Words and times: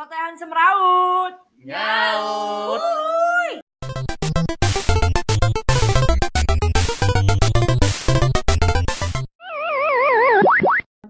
Celotehan 0.00 0.32
semeraut. 0.32 1.34
Nyaut. 1.60 2.80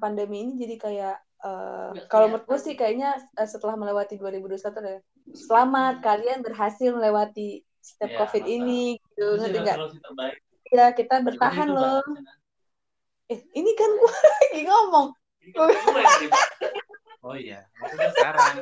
pandemi 0.01 0.43
ini 0.43 0.53
jadi 0.59 0.75
kayak 0.75 1.17
uh, 1.47 1.95
kalau 2.09 2.35
menurut 2.35 2.51
gue 2.51 2.59
sih 2.59 2.75
kayaknya 2.75 3.15
uh, 3.39 3.47
setelah 3.47 3.79
melewati 3.79 4.19
2021 4.19 4.59
ya 4.83 4.99
selamat 5.39 6.03
kalian 6.03 6.43
berhasil 6.43 6.91
melewati 6.91 7.63
step 7.79 8.11
Ya, 8.11 8.19
covid 8.19 8.43
mantap. 8.43 8.57
ini 8.59 8.83
gitu 8.99 9.23
Itu 9.23 9.39
ngerti 9.39 9.59
nggak 9.63 9.77
solusi 9.79 9.99
terbaik. 10.03 10.35
ya 10.67 10.87
kita 10.99 11.15
bertahan 11.23 11.69
loh 11.71 12.03
eh 13.29 13.39
ini 13.55 13.71
kan 13.79 13.91
gue 13.95 14.13
lagi 14.35 14.61
ngomong 14.67 15.07
Kan. 17.21 17.27
Oh 17.27 17.37
iya, 17.37 17.61
maksudnya 17.77 18.11
sekarang. 18.11 18.55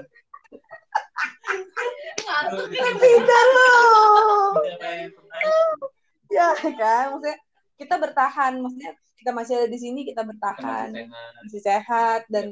tidak 2.99 3.45
loh 3.49 4.59
Siapa 4.61 4.89
yang 4.91 5.11
terbaik? 5.11 5.91
ya 6.29 6.49
kan 6.75 7.05
maksudnya 7.11 7.39
kita 7.75 7.95
bertahan 7.97 8.53
maksudnya 8.59 8.91
kita 9.17 9.31
masih 9.33 9.53
ada 9.57 9.69
di 9.69 9.79
sini 9.79 10.01
kita 10.03 10.21
Kita 10.21 10.29
bertahan 10.29 10.89
masih 10.91 11.07
sehat. 11.07 11.33
masih 11.41 11.61
sehat 11.63 12.21
dan 12.29 12.45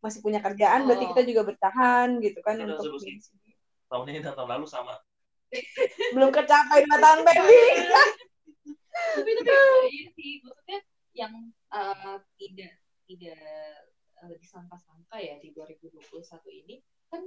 masih 0.00 0.20
punya 0.20 0.40
kerjaan 0.40 0.86
berarti 0.86 1.04
Oh. 1.04 1.10
kita 1.12 1.22
juga 1.24 1.42
bertahan 1.44 2.08
gitu 2.18 2.38
kan 2.40 2.56
untuk. 2.58 2.82
Tahun 3.84 4.06
ini 4.08 4.18
dan 4.18 4.32
tahun 4.32 4.50
lalu 4.50 4.66
sama. 4.66 4.96
belum 6.16 6.32
kecapai 6.32 6.80
lima 6.80 6.96
tahun 6.96 7.20
baby 7.22 7.60
tapi 9.12 9.30
tapi 9.36 9.52
iya 9.90 10.06
sih 10.10 10.32
maksudnya 10.40 10.80
yang 11.12 11.32
uh, 11.68 12.16
tidak 12.34 12.72
tidak 13.04 13.36
uh, 14.22 14.34
disangka-sangka 14.38 15.18
ya 15.18 15.36
di 15.42 15.50
2021 15.52 15.98
ini 16.64 16.80
kan 17.10 17.22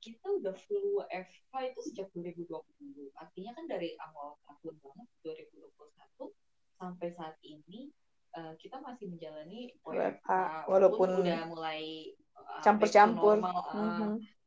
kita 0.00 0.26
udah 0.40 0.56
flu 0.56 1.04
WFH 1.04 1.52
itu 1.76 1.80
sejak 1.92 2.08
2020 2.16 3.12
artinya 3.20 3.52
kan 3.52 3.64
dari 3.68 3.92
awal 4.00 4.40
tahun 4.48 4.80
banget 4.80 5.08
2021 5.20 6.32
sampai 6.80 7.08
saat 7.12 7.36
ini 7.44 7.92
uh, 8.40 8.56
kita 8.56 8.80
masih 8.80 9.12
menjalani 9.12 9.76
WFH 9.84 10.64
walaupun 10.64 11.20
udah 11.20 11.44
mulai 11.52 12.16
uh, 12.32 12.64
campur-campur. 12.64 13.44
back 13.44 13.44
to 13.44 13.76
normal, 13.76 14.16
uh, 14.16 14.16
Mhm. 14.16 14.40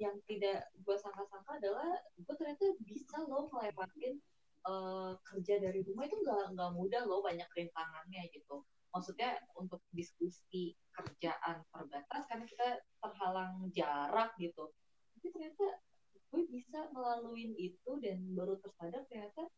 yang 0.00 0.16
tidak 0.24 0.64
gue 0.80 0.96
sangka-sangka 0.96 1.60
adalah 1.60 1.92
gue 2.16 2.34
ternyata 2.34 2.72
bisa 2.80 3.20
loh 3.28 3.52
ngelewatin 3.52 4.16
eh, 4.60 5.12
kerja 5.28 5.54
dari 5.60 5.84
rumah 5.84 6.08
itu 6.08 6.16
nggak 6.24 6.56
nggak 6.56 6.70
mudah 6.72 7.02
loh 7.04 7.20
banyak 7.20 7.44
rintangannya 7.52 8.32
gitu 8.32 8.64
maksudnya 8.90 9.38
untuk 9.54 9.80
diskusi 9.94 10.74
kerjaan 10.90 11.62
terbatas 11.70 12.22
karena 12.26 12.44
kita 12.46 12.68
terhalang 12.98 13.70
jarak 13.70 14.34
gitu. 14.36 14.70
Tapi 15.16 15.26
ternyata 15.30 15.66
gue 16.30 16.42
bisa 16.46 16.86
ngelaluin 16.94 17.54
itu 17.58 17.90
dan 17.98 18.22
baru 18.38 18.54
tersadar 18.62 19.02
ternyata 19.10 19.50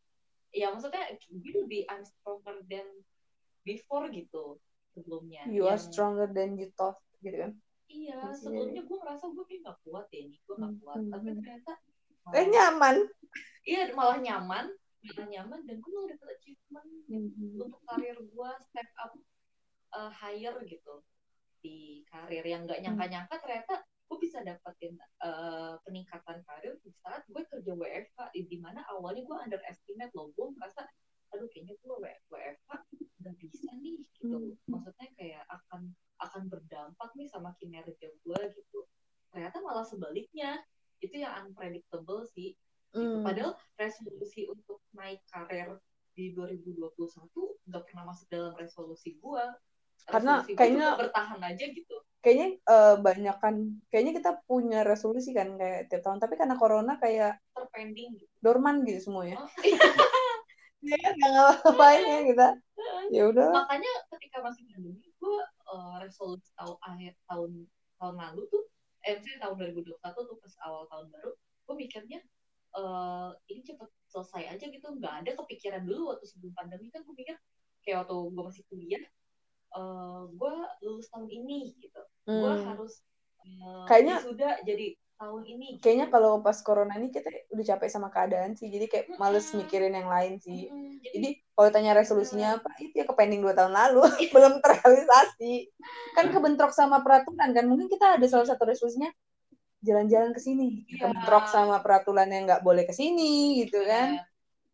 ya 0.53 0.73
maksudnya 0.73 1.05
gue 1.17 1.53
lebih 1.65 1.85
I'm 1.89 2.05
stronger 2.05 2.61
than 2.69 2.85
before 3.65 4.09
gitu 4.09 4.61
sebelumnya. 4.93 5.49
You 5.49 5.65
are 5.65 5.81
stronger 5.81 6.29
than 6.29 6.57
you 6.57 6.69
thought 6.77 7.01
gitu 7.25 7.49
kan? 7.49 7.51
Iya, 7.93 8.33
sebelumnya 8.33 8.81
gue 8.85 8.97
ngerasa 8.97 9.25
gue 9.29 9.43
kayak 9.45 9.61
gak 9.69 9.77
kuat 9.85 10.07
ya 10.09 10.23
nih, 10.25 10.39
gue 10.41 10.55
gak 10.57 10.73
kuat. 10.81 10.97
hmm, 10.97 11.11
Tapi 11.13 11.27
hmm. 11.29 11.37
ternyata 11.41 11.73
eh 12.33 12.45
nyaman. 12.47 12.95
Iya 13.63 13.81
malah 13.95 14.19
nyaman, 14.19 14.65
malah 15.03 15.27
nyaman 15.27 15.61
dan 15.67 15.75
gue 15.83 15.91
malah 15.91 16.09
dapet 16.15 16.27
achievement 16.39 16.89
untuk 17.59 17.79
karir 17.83 18.15
gue 18.15 18.49
step 18.63 18.89
up 19.03 19.11
uh, 19.95 20.11
higher 20.11 20.55
gitu. 20.63 21.03
Di 21.63 22.03
karir 22.07 22.43
yang 22.43 22.63
gak 22.67 22.79
nyangka-nyangka 22.83 23.35
ternyata 23.43 23.83
gue 23.83 24.17
bisa 24.19 24.43
dapetin 24.43 24.95
uh, 25.23 25.79
peningkatan 25.83 26.43
karir 26.47 26.75
di 26.83 26.91
saat 27.03 27.23
gue 27.27 27.43
kerja 27.49 27.71
WFH 27.75 28.31
di 28.35 28.57
mana 28.59 28.83
awalnya 28.91 29.27
gue 29.27 29.37
underestimate 29.51 30.13
loh. 30.15 30.31
Gue 30.35 30.55
merasa 30.55 30.87
aduh 31.33 31.49
kayaknya 31.49 31.75
gue 31.81 31.95
WFH 31.97 32.71
nggak 33.23 33.35
bisa 33.39 33.71
nih 33.79 34.03
gitu. 34.03 34.27
Hmm. 34.35 34.55
maksudnya 34.71 35.09
kayak 35.15 35.43
akan 35.49 35.91
akan 36.21 36.43
berdampak 36.47 37.09
nih 37.19 37.27
sama 37.27 37.51
kinerja 37.59 38.07
gue 38.23 38.39
gitu. 38.55 38.79
Ternyata 39.35 39.59
malah 39.59 39.83
sebaliknya. 39.83 40.63
Itu 41.03 41.19
yang 41.19 41.51
unpredictable 41.51 42.23
sih 42.31 42.55
gitu. 42.93 43.01
Hmm. 43.01 43.25
padahal 43.25 43.51
resolusi 43.75 44.45
untuk 44.45 44.79
naik 44.93 45.25
karir 45.25 45.81
di 46.13 46.29
2021 46.31 46.93
nggak 47.65 47.83
pernah 47.89 48.03
masuk 48.05 48.29
dalam 48.29 48.53
resolusi 48.53 49.17
gue 49.17 49.43
Karena 50.03 50.43
Resolusi 50.43 50.53
kayaknya- 50.59 50.99
bertahan 50.99 51.39
aja 51.41 51.65
gitu. 51.65 51.95
kayaknya 52.19 52.47
eh, 52.59 52.95
banyak 52.99 53.37
kan 53.39 53.55
kayaknya 53.87 54.13
kita 54.19 54.31
punya 54.43 54.79
resolusi 54.83 55.31
kan 55.31 55.55
kayak 55.55 55.87
tiap 55.87 56.03
tahun. 56.03 56.19
Tapi 56.19 56.35
karena 56.35 56.59
corona 56.59 56.99
kayak 56.99 57.39
terpending 57.55 58.19
gitu. 58.19 58.27
dorman 58.43 58.83
gitu 58.83 58.99
semuanya. 59.11 59.39
Oh, 59.39 59.47
ya 60.83 60.99
nggak 60.99 61.31
ngapain 61.63 62.03
ya 62.03 62.19
kita. 62.27 62.47
Ya 63.15 63.23
udah. 63.31 63.47
Makanya 63.55 63.91
ketika 64.11 64.43
masih 64.43 64.67
pandemi 64.67 65.07
gue 65.07 65.39
uh, 65.71 65.95
resolusi 66.03 66.51
tahun 66.59 66.75
akhir 66.83 67.13
tahun 67.23 67.51
tahun 67.95 68.15
lalu 68.19 68.41
tuh 68.51 68.63
eh 69.07 69.23
tahun 69.39 69.55
2021 69.55 70.03
tuh 70.03 70.35
pas 70.35 70.53
awal 70.67 70.83
tahun 70.91 71.07
baru 71.15 71.31
gue 71.63 71.75
mikirnya 71.79 72.19
eh 72.73 73.29
ini 73.49 73.61
cepet 73.61 73.89
selesai 74.09 74.43
aja 74.53 74.65
gitu 74.65 74.87
nggak 74.93 75.13
ada 75.25 75.31
kepikiran 75.37 75.85
dulu 75.85 76.13
waktu 76.13 76.25
sebelum 76.25 76.53
pandemi. 76.53 76.89
Kan 76.89 77.05
gue 77.05 77.13
mikir 77.13 77.37
kayak 77.81 78.05
waktu 78.05 78.15
gue 78.29 78.43
masih 78.43 78.63
kuliah 78.67 79.03
eh 79.73 80.21
gue 80.29 80.53
lulus 80.81 81.07
tahun 81.09 81.29
ini 81.29 81.73
gitu. 81.77 82.01
Gue 82.25 82.53
Hmm. 82.53 82.65
harus 82.67 83.01
eh, 83.43 83.85
Kayaknya- 83.85 84.21
sudah 84.23 84.51
jadi 84.63 84.95
tahun 85.13 85.43
ini 85.45 85.65
gitu. 85.77 85.81
kayaknya 85.81 86.07
kalau 86.11 86.41
pas 86.41 86.57
corona 86.59 86.99
ini 86.99 87.07
kita 87.07 87.29
udah 87.53 87.65
capek 87.65 87.89
sama 87.89 88.09
keadaan 88.09 88.53
sih. 88.53 88.67
Jadi 88.67 88.85
kayak 88.87 89.05
males 89.15 89.47
Mm-mm. 89.49 89.63
mikirin 89.63 89.93
yang 89.93 90.09
lain 90.09 90.35
sih. 90.37 90.67
Mm-mm, 90.67 90.99
jadi 91.01 91.29
kalau 91.53 91.69
tanya 91.69 91.91
resolusinya 91.93 92.59
apa 92.59 92.69
itu 92.81 92.95
ya 92.97 93.05
ke 93.05 93.13
pending 93.13 93.39
dua 93.39 93.53
tahun 93.53 93.71
lalu. 93.71 94.03
Belum 94.35 94.59
terrealisasi. 94.59 95.53
Kan 96.17 96.25
kebentrok 96.35 96.71
sama 96.71 96.99
peraturan 97.01 97.49
kan. 97.51 97.65
Mungkin 97.67 97.87
kita 97.87 98.19
ada 98.19 98.25
salah 98.27 98.47
satu 98.47 98.63
resolusinya 98.67 99.11
jalan-jalan 99.83 100.31
ke 100.31 100.41
sini 100.41 100.87
Iya. 100.87 101.11
kebentrok 101.11 101.45
sama 101.51 101.83
peraturan 101.83 102.31
yang 102.31 102.43
nggak 102.47 102.63
boleh 102.63 102.83
ke 102.87 102.93
sini 102.95 103.61
gitu 103.67 103.83
kan. 103.83 104.17
Ya, 104.17 104.23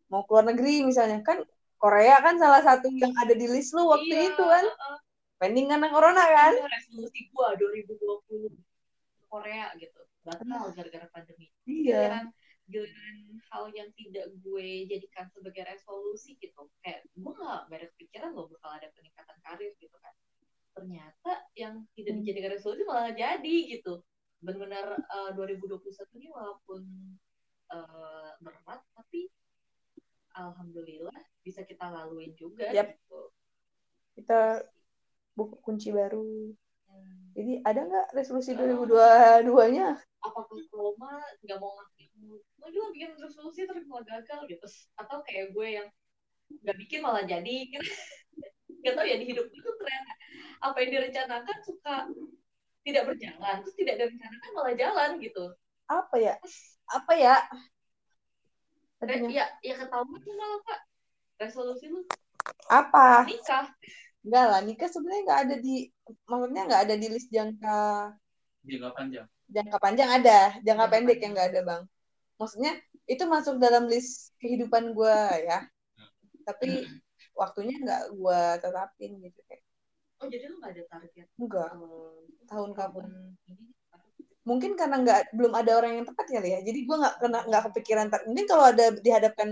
mau 0.08 0.22
keluar 0.26 0.46
negeri 0.48 0.86
misalnya 0.86 1.20
kan 1.22 1.42
Korea 1.80 2.20
kan 2.20 2.36
salah 2.38 2.62
satu 2.62 2.92
yang 2.92 3.14
ada 3.16 3.32
di 3.34 3.48
list 3.48 3.72
lu 3.74 3.88
waktu 3.88 4.12
iya, 4.12 4.30
itu 4.32 4.44
kan. 4.44 4.66
pending 5.40 5.72
karena 5.72 5.88
corona 5.88 6.24
kan. 6.28 6.52
resolusi 6.60 7.32
gua 7.32 7.56
2020 7.56 8.52
Korea 9.26 9.72
gitu. 9.80 10.02
Batal 10.28 10.76
gara-gara 10.76 11.08
pandemi. 11.10 11.48
Iya. 11.64 11.96
Giliran 12.12 12.26
giliran 12.70 13.18
hal 13.50 13.66
yang 13.74 13.90
tidak 13.98 14.30
gue 14.46 14.70
jadikan 14.86 15.26
sebagai 15.34 15.64
resolusi 15.66 16.38
gitu. 16.38 16.70
Kayak 16.84 17.08
gue 17.16 17.34
nggak 17.34 17.60
gak 17.66 17.78
ada 17.80 17.88
kepikiran 17.96 18.30
loh 18.36 18.46
bakal 18.52 18.72
ada 18.78 18.88
peningkatan 18.94 19.38
karir 19.42 19.72
gitu 19.80 19.96
kan. 19.98 20.14
Ternyata 20.76 21.32
yang 21.56 21.88
tidak 21.96 22.14
Hmm. 22.14 22.22
dijadikan 22.22 22.52
resolusi 22.54 22.84
malah 22.86 23.10
jadi 23.16 23.56
gitu 23.74 24.04
benar-benar 24.40 24.88
eh, 25.00 25.32
2021 25.36 26.18
ini 26.20 26.28
walaupun 26.32 26.82
eh, 27.70 28.32
berat 28.40 28.82
tapi 28.96 29.28
alhamdulillah 30.34 31.16
bisa 31.44 31.66
kita 31.68 31.92
laluin 31.92 32.32
juga 32.40 32.72
Yap. 32.72 32.96
gitu 32.96 33.22
kita 34.16 34.64
buku 35.36 35.56
kunci 35.64 35.90
baru 35.92 36.54
Hmm. 36.90 37.30
jadi 37.38 37.62
ada 37.70 37.86
nggak 37.86 38.08
resolusi 38.18 38.58
Oh. 38.58 38.82
2022 38.90 39.78
nya 39.78 39.94
apakah 40.26 40.58
Roma 40.74 41.22
nggak 41.46 41.58
mau 41.62 41.78
ngakuin 41.78 42.10
lo 42.34 42.66
juga 42.74 42.88
bikin 42.98 43.14
resolusi 43.14 43.70
terus 43.70 43.86
malah 43.86 44.10
gagal 44.10 44.50
gitu 44.50 44.66
atau 44.98 45.22
kayak 45.22 45.54
gue 45.54 45.68
yang 45.78 45.88
nggak 46.66 46.78
bikin 46.82 47.06
malah 47.06 47.22
jadi 47.30 47.56
kan 47.70 47.82
nggak 48.82 48.94
tahu 48.98 49.06
ya 49.06 49.22
di 49.22 49.26
hidup 49.30 49.48
itu 49.54 49.70
ternyata 49.70 50.14
apa 50.66 50.78
yang 50.82 50.92
direncanakan 50.98 51.58
suka 51.62 51.96
tidak 52.86 53.04
berjalan 53.08 53.56
terus 53.62 53.76
tidak 53.78 53.96
direncanakan 54.00 54.50
malah 54.56 54.74
jalan 54.76 55.10
gitu. 55.20 55.44
Apa 55.90 56.16
ya? 56.18 56.36
Apa 56.90 57.14
ya? 57.18 57.36
Re- 59.00 59.08
Tadinya. 59.08 59.30
ya 59.32 59.46
ya 59.64 59.76
ketahuan 59.80 60.20
tuh 60.22 60.34
malah 60.36 60.60
kak. 60.66 60.80
Resolusi 61.40 61.86
lu. 61.88 62.04
Apa? 62.68 63.24
Nikah. 63.26 63.66
Enggak 64.20 64.46
lah 64.52 64.62
nikah 64.62 64.90
sebenarnya 64.92 65.22
nggak 65.24 65.42
ada 65.48 65.56
di 65.64 65.76
maksudnya 66.28 66.62
nggak 66.68 66.82
ada 66.88 66.96
di 67.00 67.08
list 67.08 67.30
jangka 67.32 67.80
Jangka 68.68 68.90
panjang. 68.92 69.28
jangka 69.50 69.78
panjang 69.80 70.10
ada 70.12 70.40
jangka 70.60 70.86
Jangka 70.86 70.86
pendek 70.92 71.08
panjang. 71.08 71.24
yang 71.24 71.32
nggak 71.34 71.48
ada 71.56 71.60
bang. 71.64 71.82
Maksudnya 72.40 72.72
itu 73.08 73.24
masuk 73.26 73.56
dalam 73.64 73.84
list 73.88 74.36
kehidupan 74.44 74.92
gue 74.92 75.18
ya. 75.48 75.64
Tapi 76.44 76.84
waktunya 77.34 77.76
nggak 77.80 78.02
gue 78.20 78.42
tetapin 78.60 79.12
gitu 79.24 79.40
kayak 79.48 79.64
oh 80.20 80.28
jadi 80.28 80.44
lu 80.52 80.56
nggak 80.60 80.74
ada 80.76 80.84
target? 80.92 81.28
Enggak 81.40 81.70
eh, 81.76 82.14
tahun 82.48 82.72
kapan? 82.76 83.06
Ini? 83.48 83.66
Mungkin 84.48 84.72
karena 84.80 84.96
nggak 85.04 85.22
belum 85.36 85.54
ada 85.54 85.72
orang 85.78 85.92
yang 86.02 86.06
tepat 86.08 86.26
kali 86.28 86.50
ya. 86.56 86.60
Jadi 86.64 86.80
gue 86.84 86.96
nggak 86.96 87.16
kena 87.22 87.40
nggak 87.46 87.64
kepikiran 87.72 88.08
mungkin 88.28 88.46
kalau 88.50 88.66
ada 88.72 88.86
dihadapkan 88.98 89.50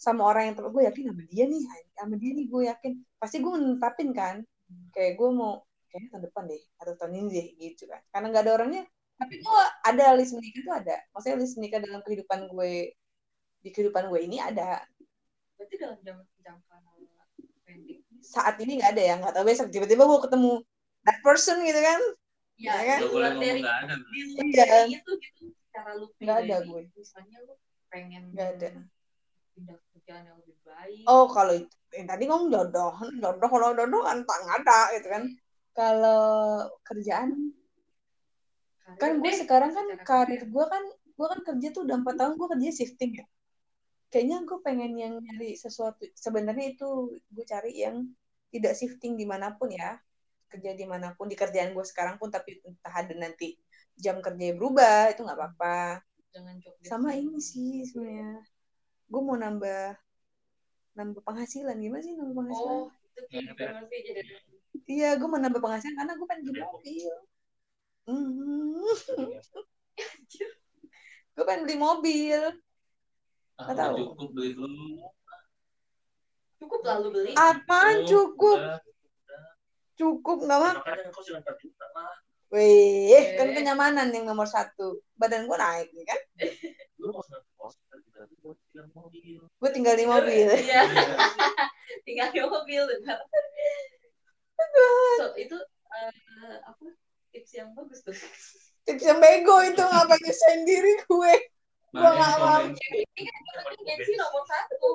sama 0.00 0.22
orang 0.32 0.50
yang 0.50 0.56
tepat 0.56 0.70
gue 0.72 0.82
yakin 0.88 1.04
sama 1.12 1.22
dia 1.28 1.44
nih 1.44 1.62
sama 1.96 2.14
dia 2.16 2.30
nih 2.34 2.46
gue 2.48 2.62
yakin. 2.66 2.92
Pasti 3.20 3.36
gue 3.40 3.52
netapin 3.56 4.10
kan 4.12 4.36
kayak 4.94 5.18
gue 5.18 5.28
mau 5.30 5.62
kayaknya 5.90 6.08
tahun 6.14 6.22
depan 6.30 6.42
deh 6.46 6.62
atau 6.78 6.92
tahun 6.98 7.12
ini 7.16 7.28
deh 7.30 7.46
gitu 7.60 7.84
kan. 7.88 8.02
Karena 8.10 8.26
nggak 8.32 8.44
ada 8.44 8.52
orangnya 8.58 8.84
tapi 9.20 9.36
gue 9.44 9.62
ada 9.84 10.04
list 10.16 10.32
menikah 10.32 10.62
tuh 10.64 10.74
ada. 10.80 10.96
Maksudnya 11.12 11.36
list 11.36 11.54
menikah 11.60 11.80
dalam 11.84 12.00
kehidupan 12.00 12.48
gue 12.48 12.96
di 13.60 13.68
kehidupan 13.68 14.08
gue 14.08 14.20
ini 14.24 14.40
ada. 14.40 14.80
Berarti 15.60 15.74
dalam 15.76 16.00
jangka 16.40 16.76
saat 18.20 18.56
ini 18.60 18.78
nggak 18.78 18.92
ada 18.94 19.02
ya 19.02 19.14
nggak 19.18 19.32
tahu 19.32 19.44
besok 19.44 19.66
tiba-tiba 19.68 20.04
gue 20.04 20.20
ketemu 20.24 20.52
that 21.02 21.18
person 21.20 21.56
gitu 21.62 21.80
kan 21.80 22.00
ya, 22.60 22.72
Ya 22.76 22.82
kan? 22.86 22.98
Gak 23.00 23.10
boleh 23.10 23.30
ngomong 23.32 23.56
nggak 23.60 23.76
ada. 23.80 23.94
Iya. 24.36 24.66
itu 24.92 25.10
gitu 25.16 25.44
cara 25.70 25.90
lu 25.96 26.06
Nggak 26.18 26.36
ada 26.44 26.56
gue. 26.62 26.80
misalnya 26.92 27.38
lu 27.42 27.54
pengen 27.88 28.22
Nggak 28.36 28.48
ada. 28.54 28.68
pindah 29.50 29.76
kerjaan 29.90 30.22
yang 30.28 30.36
lebih 30.38 30.56
baik 30.62 31.04
oh 31.04 31.24
kalau 31.26 31.52
itu 31.54 31.74
yang 31.90 32.06
tadi 32.06 32.22
ngomong 32.24 32.48
jodoh 32.48 32.92
jodoh 33.18 33.48
kalau 33.50 33.68
jodoh 33.74 34.00
kan 34.02 34.18
tak 34.22 34.38
nggak 34.44 34.56
ada 34.62 34.80
gitu 34.94 35.08
kan 35.08 35.24
kalau 35.72 36.22
kerjaan 36.82 37.28
Karir 38.90 38.98
kan 38.98 39.12
gue 39.22 39.32
sekarang 39.32 39.70
kan 39.70 39.86
karir 40.02 40.42
gue 40.44 40.64
kan 40.66 40.82
gue 40.90 41.26
kan 41.26 41.40
kerja 41.46 41.66
tuh 41.70 41.82
udah 41.86 41.96
empat 42.02 42.14
tahun 42.18 42.32
gue 42.34 42.48
kerja 42.50 42.70
shifting 42.74 43.22
ya 43.22 43.26
kayaknya 44.10 44.42
gue 44.42 44.58
pengen 44.66 44.92
yang 44.98 45.14
nyari 45.22 45.54
sesuatu 45.54 46.02
sebenarnya 46.18 46.74
itu 46.74 47.14
gue 47.30 47.44
cari 47.46 47.72
yang 47.78 48.10
tidak 48.50 48.74
shifting 48.74 49.14
di 49.14 49.24
mana 49.24 49.54
pun 49.54 49.70
ya. 49.70 49.96
Kerja 50.50 50.74
di 50.74 50.82
mana 50.82 51.14
pun 51.14 51.30
di 51.30 51.38
kerjaan 51.38 51.70
gue 51.70 51.86
sekarang 51.86 52.18
pun 52.18 52.26
tapi 52.34 52.58
entah 52.66 52.90
ada 52.90 53.14
nanti 53.14 53.54
jam 53.94 54.18
kerja 54.18 54.50
berubah 54.58 55.14
itu 55.14 55.22
nggak 55.22 55.38
apa-apa. 55.38 56.02
Desk 56.30 56.90
sama 56.90 57.14
ini 57.14 57.38
sih 57.38 57.86
sebenarnya. 57.86 58.42
Gue 59.06 59.22
mau 59.22 59.38
nambah 59.38 59.94
nambah 60.98 61.22
penghasilan. 61.22 61.78
Gimana 61.78 62.02
sih 62.02 62.14
nambah 62.18 62.34
penghasilan? 62.34 62.78
Oh 62.82 62.90
itu 63.20 63.36
Iya. 63.36 63.52
jadi 63.86 64.22
iya 64.90 65.08
gue 65.18 65.28
mau 65.28 65.38
nambah 65.38 65.60
penghasilan 65.62 65.94
karena 65.98 66.12
gue 66.18 66.26
pengen 66.30 66.42
beli 66.46 66.60
mobil. 66.62 67.12
Hmm. 68.08 68.90
gue 71.36 71.44
pengen 71.46 71.62
beli 71.68 71.76
mobil 71.78 72.40
Ah, 73.60 73.64
Nggak 73.66 73.76
tahu. 73.78 73.96
cukup 74.08 74.28
beli 74.32 74.50
dulu. 74.54 75.04
cukup 76.56 76.80
lalu 76.82 77.06
beli 77.10 77.32
apaan 77.34 78.04
cukup 78.04 78.58
Udah. 78.58 78.80
cukup 79.94 80.38
nggak 80.40 80.58
mah 80.58 80.74
Makanya 80.76 81.08
kau 81.08 81.20
sudah 81.20 81.40
empat 81.40 81.56
juta 81.56 81.86
lah. 81.90 82.12
Wih, 82.50 83.08
Eh. 83.08 83.38
kan 83.38 83.48
kenyamanan 83.48 84.10
yang 84.10 84.26
nomor 84.26 84.44
satu. 84.44 84.98
Badan 85.14 85.46
gue 85.46 85.54
naik 85.54 85.88
nih 85.88 86.04
kan. 86.04 86.20
Tuh 88.42 88.52
tinggal 88.66 88.86
mobil. 88.92 89.40
Gue 89.46 89.70
tinggal 89.70 89.94
di 89.94 90.04
mobil. 90.04 90.48
iya 90.50 90.82
tinggal 92.06 92.28
di 92.28 92.40
mobil 92.40 92.82
benar 92.86 93.18
so 95.16 95.32
itu 95.34 95.56
eh, 95.90 96.12
apa 96.62 96.84
tips 97.30 97.52
yang 97.54 97.72
bagus 97.72 98.00
tuh 98.00 98.12
Tips 98.82 99.02
yang 99.02 99.18
bego 99.18 99.56
itu 99.62 99.80
ngapain 99.86 100.18
nyusahin 100.18 100.62
diri 100.64 100.92
gue. 101.00 101.34
Gua 101.90 102.10
nggak 102.14 102.34
mau. 102.38 102.60
ini 102.70 103.22
kan 103.82 103.98
nomor 104.14 104.44
satu. 104.46 104.88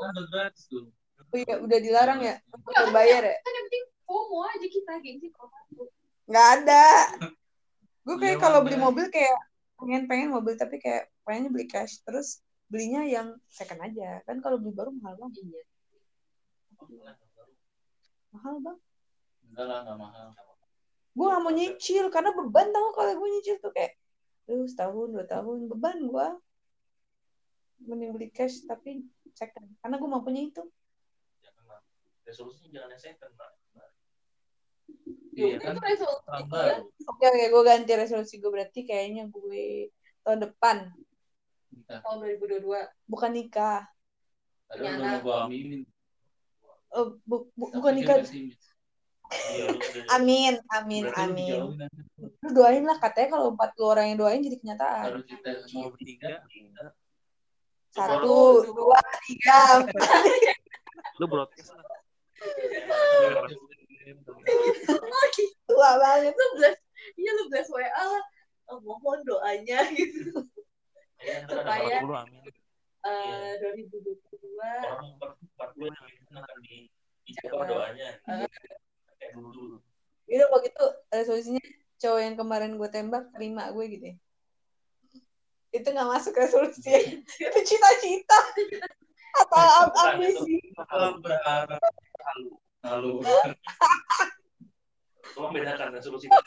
Oh 1.34 1.38
iya, 1.38 1.56
udah 1.60 1.80
dilarang 1.84 2.20
ya? 2.24 2.36
Udah 2.54 2.92
bayar 2.96 3.22
ya? 3.24 3.36
kan 3.44 3.52
yang 3.52 3.66
penting 3.68 3.86
FOMO 4.08 4.38
aja 4.48 4.68
kita 4.72 4.92
gengsi 5.04 5.28
nomor 5.36 5.50
satu 5.52 5.84
Nggak 6.26 6.48
ada. 6.62 6.86
Gue 8.06 8.16
kayak 8.22 8.38
Iya, 8.38 8.44
kalau 8.44 8.60
beli 8.64 8.78
mobil 8.78 9.06
kayak 9.10 9.36
pengen-pengen 9.76 10.30
mobil 10.32 10.56
tapi 10.56 10.80
kayak 10.80 11.12
pengennya 11.28 11.52
beli 11.52 11.68
cash 11.68 12.00
terus 12.08 12.40
belinya 12.72 13.04
yang 13.06 13.36
second 13.52 13.82
aja 13.84 14.24
kan 14.24 14.40
kalau 14.40 14.58
beli 14.58 14.72
baru 14.72 14.90
mahal 14.96 15.20
banget 15.20 15.44
iya 15.46 15.64
mahal 18.32 18.56
bang 18.64 18.78
Enggak 19.46 19.66
lah, 19.72 19.78
enggak 19.86 19.98
mahal. 20.00 20.28
gue 21.16 21.26
gak 21.32 21.42
mau 21.44 21.54
nyicil 21.54 22.06
karena 22.12 22.32
beban 22.36 22.68
tau 22.76 22.88
kalau 22.92 23.12
gue 23.16 23.30
nyicil 23.40 23.56
tuh 23.64 23.72
kayak 23.72 23.96
Duh, 24.46 24.62
setahun 24.70 25.10
dua 25.10 25.26
tahun 25.26 25.66
beban 25.72 25.98
gue 26.06 26.28
mending 27.82 28.12
beli 28.16 28.30
cash 28.32 28.64
tapi 28.64 29.04
second. 29.34 29.68
Karena 29.80 29.96
gue 29.98 30.10
mampunya 30.10 30.48
itu. 30.48 30.64
Jangan 31.42 31.64
lah. 31.68 31.82
Resolusinya 32.24 32.70
jangan 32.72 32.90
yang 32.92 33.02
second, 33.02 33.32
Mbak. 33.34 33.52
ya 35.36 35.44
Iya 35.46 35.56
udah 35.60 35.60
kan? 35.60 35.74
itu 35.76 35.82
resolusi 35.84 36.32
ya 36.56 36.76
oke 37.12 37.26
oke 37.28 37.46
gue 37.52 37.64
ganti 37.68 37.92
resolusi 37.92 38.36
gue 38.40 38.48
berarti 38.48 38.80
kayaknya 38.88 39.28
gue 39.28 39.92
tahun 40.24 40.40
depan. 40.48 40.78
Nikah. 41.76 42.00
tahun 42.02 42.18
2022 42.40 42.64
bukan 43.06 43.32
nikah. 43.36 43.84
Ada 44.72 44.82
mau 44.96 45.20
gua 45.22 45.36
aminin. 45.46 45.84
oh, 46.90 47.20
bu- 47.28 47.52
bu- 47.54 47.72
bukan 47.76 47.94
nikah. 48.00 48.24
Iya, 49.26 49.68
amin 50.16 50.54
amin 50.72 51.04
amin. 51.18 51.76
lu 52.16 52.50
doain 52.54 52.86
lah 52.86 52.96
katanya 53.02 53.36
kalau 53.36 53.52
empat 53.58 53.74
puluh 53.76 53.98
orang 53.98 54.14
yang 54.14 54.18
doain 54.22 54.40
jadi 54.40 54.56
kenyataan. 54.62 55.06
Kalau 55.12 55.22
kita 55.28 55.50
mau 55.76 55.90
bertiga, 55.92 56.46
kita 56.48 56.84
satu 57.96 58.36
dua 58.76 59.00
tiga 59.24 59.88
lu 61.16 61.26
broadcast 61.32 61.72
lah. 61.72 61.88
tua 65.66 65.90
banget 65.98 66.34
lu 66.36 66.48
blast 66.60 66.80
iya 67.16 67.32
lu 67.34 67.44
blast 67.50 67.72
WA 67.72 67.88
lah 67.88 68.26
Oh, 68.66 68.82
mohon 68.82 69.22
doanya 69.22 69.78
gitu 69.94 70.42
Iya, 71.22 71.46
Supaya- 71.46 72.02
40 72.02 72.18
amin. 72.18 72.42
Eh 73.06 73.52
2022 73.62 74.58
orang 74.58 75.06
empat 75.22 75.70
puluh 75.78 75.94
yang 75.94 76.10
itu 76.10 76.34
akan 76.34 76.58
di 76.66 76.78
dijawab 77.30 77.66
doanya. 77.70 78.10
Iya. 78.26 78.48
Kayak 79.22 79.32
dulu. 79.38 79.78
gitu 80.66 80.86
resolusinya 81.14 81.62
cowok 82.02 82.20
yang 82.26 82.36
kemarin 82.36 82.72
gue 82.82 82.90
tembak 82.90 83.30
terima 83.38 83.70
gue 83.70 83.86
gitu 83.86 84.06
ya. 84.10 84.16
Itu 85.86 85.94
nggak 85.94 86.10
masuk 86.10 86.34
resolusi. 86.34 87.22
Itu 87.38 87.60
cita-cita. 87.62 88.40
Atau 89.46 89.94
Bukan, 89.94 90.06
ambisi. 90.18 90.58
Kalau 90.74 91.22
berharap 91.22 91.84
halu. 92.82 93.22
Tolong 95.36 95.52
bedakan 95.52 95.92
resolusi 95.92 96.32
dan 96.32 96.42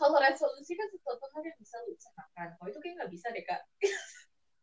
kalau 0.00 0.16
resolusi 0.16 0.72
kan 0.72 0.88
sesuatu 0.88 1.28
hal 1.28 1.42
yang 1.44 1.58
bisa 1.60 1.76
lu 1.84 1.92
usahakan 1.92 2.48
kalau 2.56 2.68
itu 2.72 2.78
kayak 2.80 2.94
nggak 3.02 3.10
bisa 3.12 3.26
deh 3.36 3.44
kak. 3.44 3.60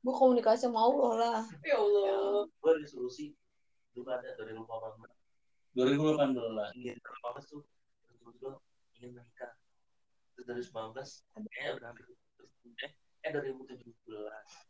Gue 0.01 0.13
komunikasi 0.17 0.65
sama 0.65 0.81
Allah 0.81 1.11
lah. 1.13 1.41
Ya 1.61 1.77
Allah. 1.77 2.49
Gue 2.49 2.73
resolusi 2.81 3.37
dulu 3.93 4.09
ada 4.09 4.33
dari 4.33 4.57
2018 4.57 5.77
2018 5.77 6.79
ingin 6.79 6.97
terlepas 7.05 7.43
tuh 7.45 7.61
resolusi 8.09 8.37
gue 8.41 8.53
ingin 8.97 9.11
menikah. 9.13 9.53
Terus 10.33 10.45
dari 10.49 10.63
19 10.65 10.97
kayaknya 11.53 11.71
udah 11.77 11.87
hampir 11.93 12.05
eh 12.81 12.93
eh 13.25 13.29
2017 13.33 14.67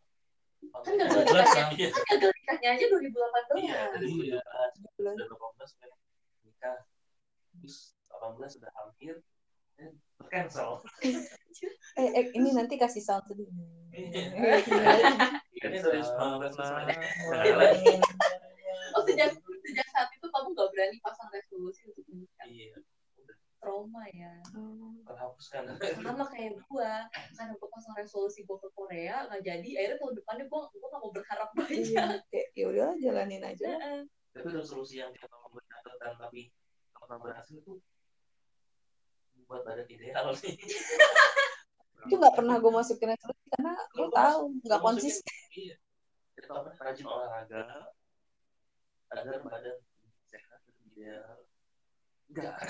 Kan 0.57 0.93
gagal 0.97 1.21
nikahnya. 1.21 1.65
Iya, 1.77 1.89
kan 1.93 2.03
gagal 2.17 2.31
nikahnya 2.33 2.67
aja 2.73 2.85
2018 2.89 3.61
iya, 3.61 3.81
dari 3.93 4.07
Iya. 4.33 4.39
2017 4.97 5.21
udah 5.21 5.37
18 5.37 5.77
pengen 5.77 5.99
nikah. 6.43 6.77
Terus 7.61 7.75
18 8.09 8.55
sudah 8.57 8.71
hampir 8.73 9.13
eh, 9.77 9.91
cancel. 10.31 10.71
Eh, 11.97 12.09
eh 12.13 12.25
ini 12.37 12.53
nanti 12.53 12.77
kasih 12.77 13.01
sound 13.01 13.25
sedih 13.25 13.49
Iya. 13.89 14.61
ini 15.57 15.77
dari 15.81 16.01
19 16.05 16.53
selesai 16.53 16.93
oh 18.93 19.01
sejak 19.01 19.33
sejak 19.65 19.87
saat 19.89 20.09
itu 20.13 20.27
kamu 20.29 20.47
nggak 20.53 20.69
berani 20.73 20.97
pasang 21.01 21.29
resolusi 21.33 21.89
untuk 21.89 22.05
menikah? 22.05 22.45
Iya 22.45 22.77
trauma 23.67 24.03
ya. 24.15 24.31
Terhapuskan. 25.03 25.75
Sama 25.99 26.23
kayak 26.31 26.55
gua 26.71 27.03
karena 27.35 27.53
gua 27.59 27.69
pasang 27.75 27.95
resolusi 27.99 28.47
gua 28.47 28.55
ke 28.63 28.71
Korea 28.71 29.27
nggak 29.27 29.43
jadi 29.43 29.69
akhirnya 29.75 29.97
tahun 29.99 30.13
depannya 30.23 30.45
gua 30.47 30.71
gua 30.71 30.87
nggak 30.87 31.01
mau 31.03 31.11
berharap 31.11 31.49
banyak. 31.51 31.75
iya 31.83 32.15
ya 32.55 32.65
udahlah 32.71 32.95
jalanin 33.03 33.43
aja. 33.43 33.67
Heeh. 33.67 33.99
tapi 34.37 34.53
resolusi 34.53 35.01
yang 35.01 35.11
kita 35.11 35.27
mau 35.33 35.49
berhasil 35.51 35.97
tapi 35.97 36.53
nggak 36.93 37.01
pernah 37.03 37.19
berhasil 37.19 37.55
itu 37.59 37.73
buat 39.43 39.61
badan 39.67 39.87
ideal 39.91 40.31
sih. 40.31 40.55
Itu 42.07 42.15
nggak 42.15 42.35
pernah 42.39 42.55
gue 42.63 42.71
masukin 42.71 43.11
resolusi 43.11 43.47
karena 43.51 43.73
gue 43.91 44.07
tahu 44.15 44.39
nggak 44.63 44.79
konsisten. 44.79 45.35
iya. 45.59 45.75
Kita 46.37 46.53
rajin 46.63 47.07
olahraga 47.09 47.91
agar 49.11 49.35
badan 49.43 49.75
sehat 50.29 50.59
dan 50.63 50.75
ideal 50.85 51.47
enggak. 52.31 52.55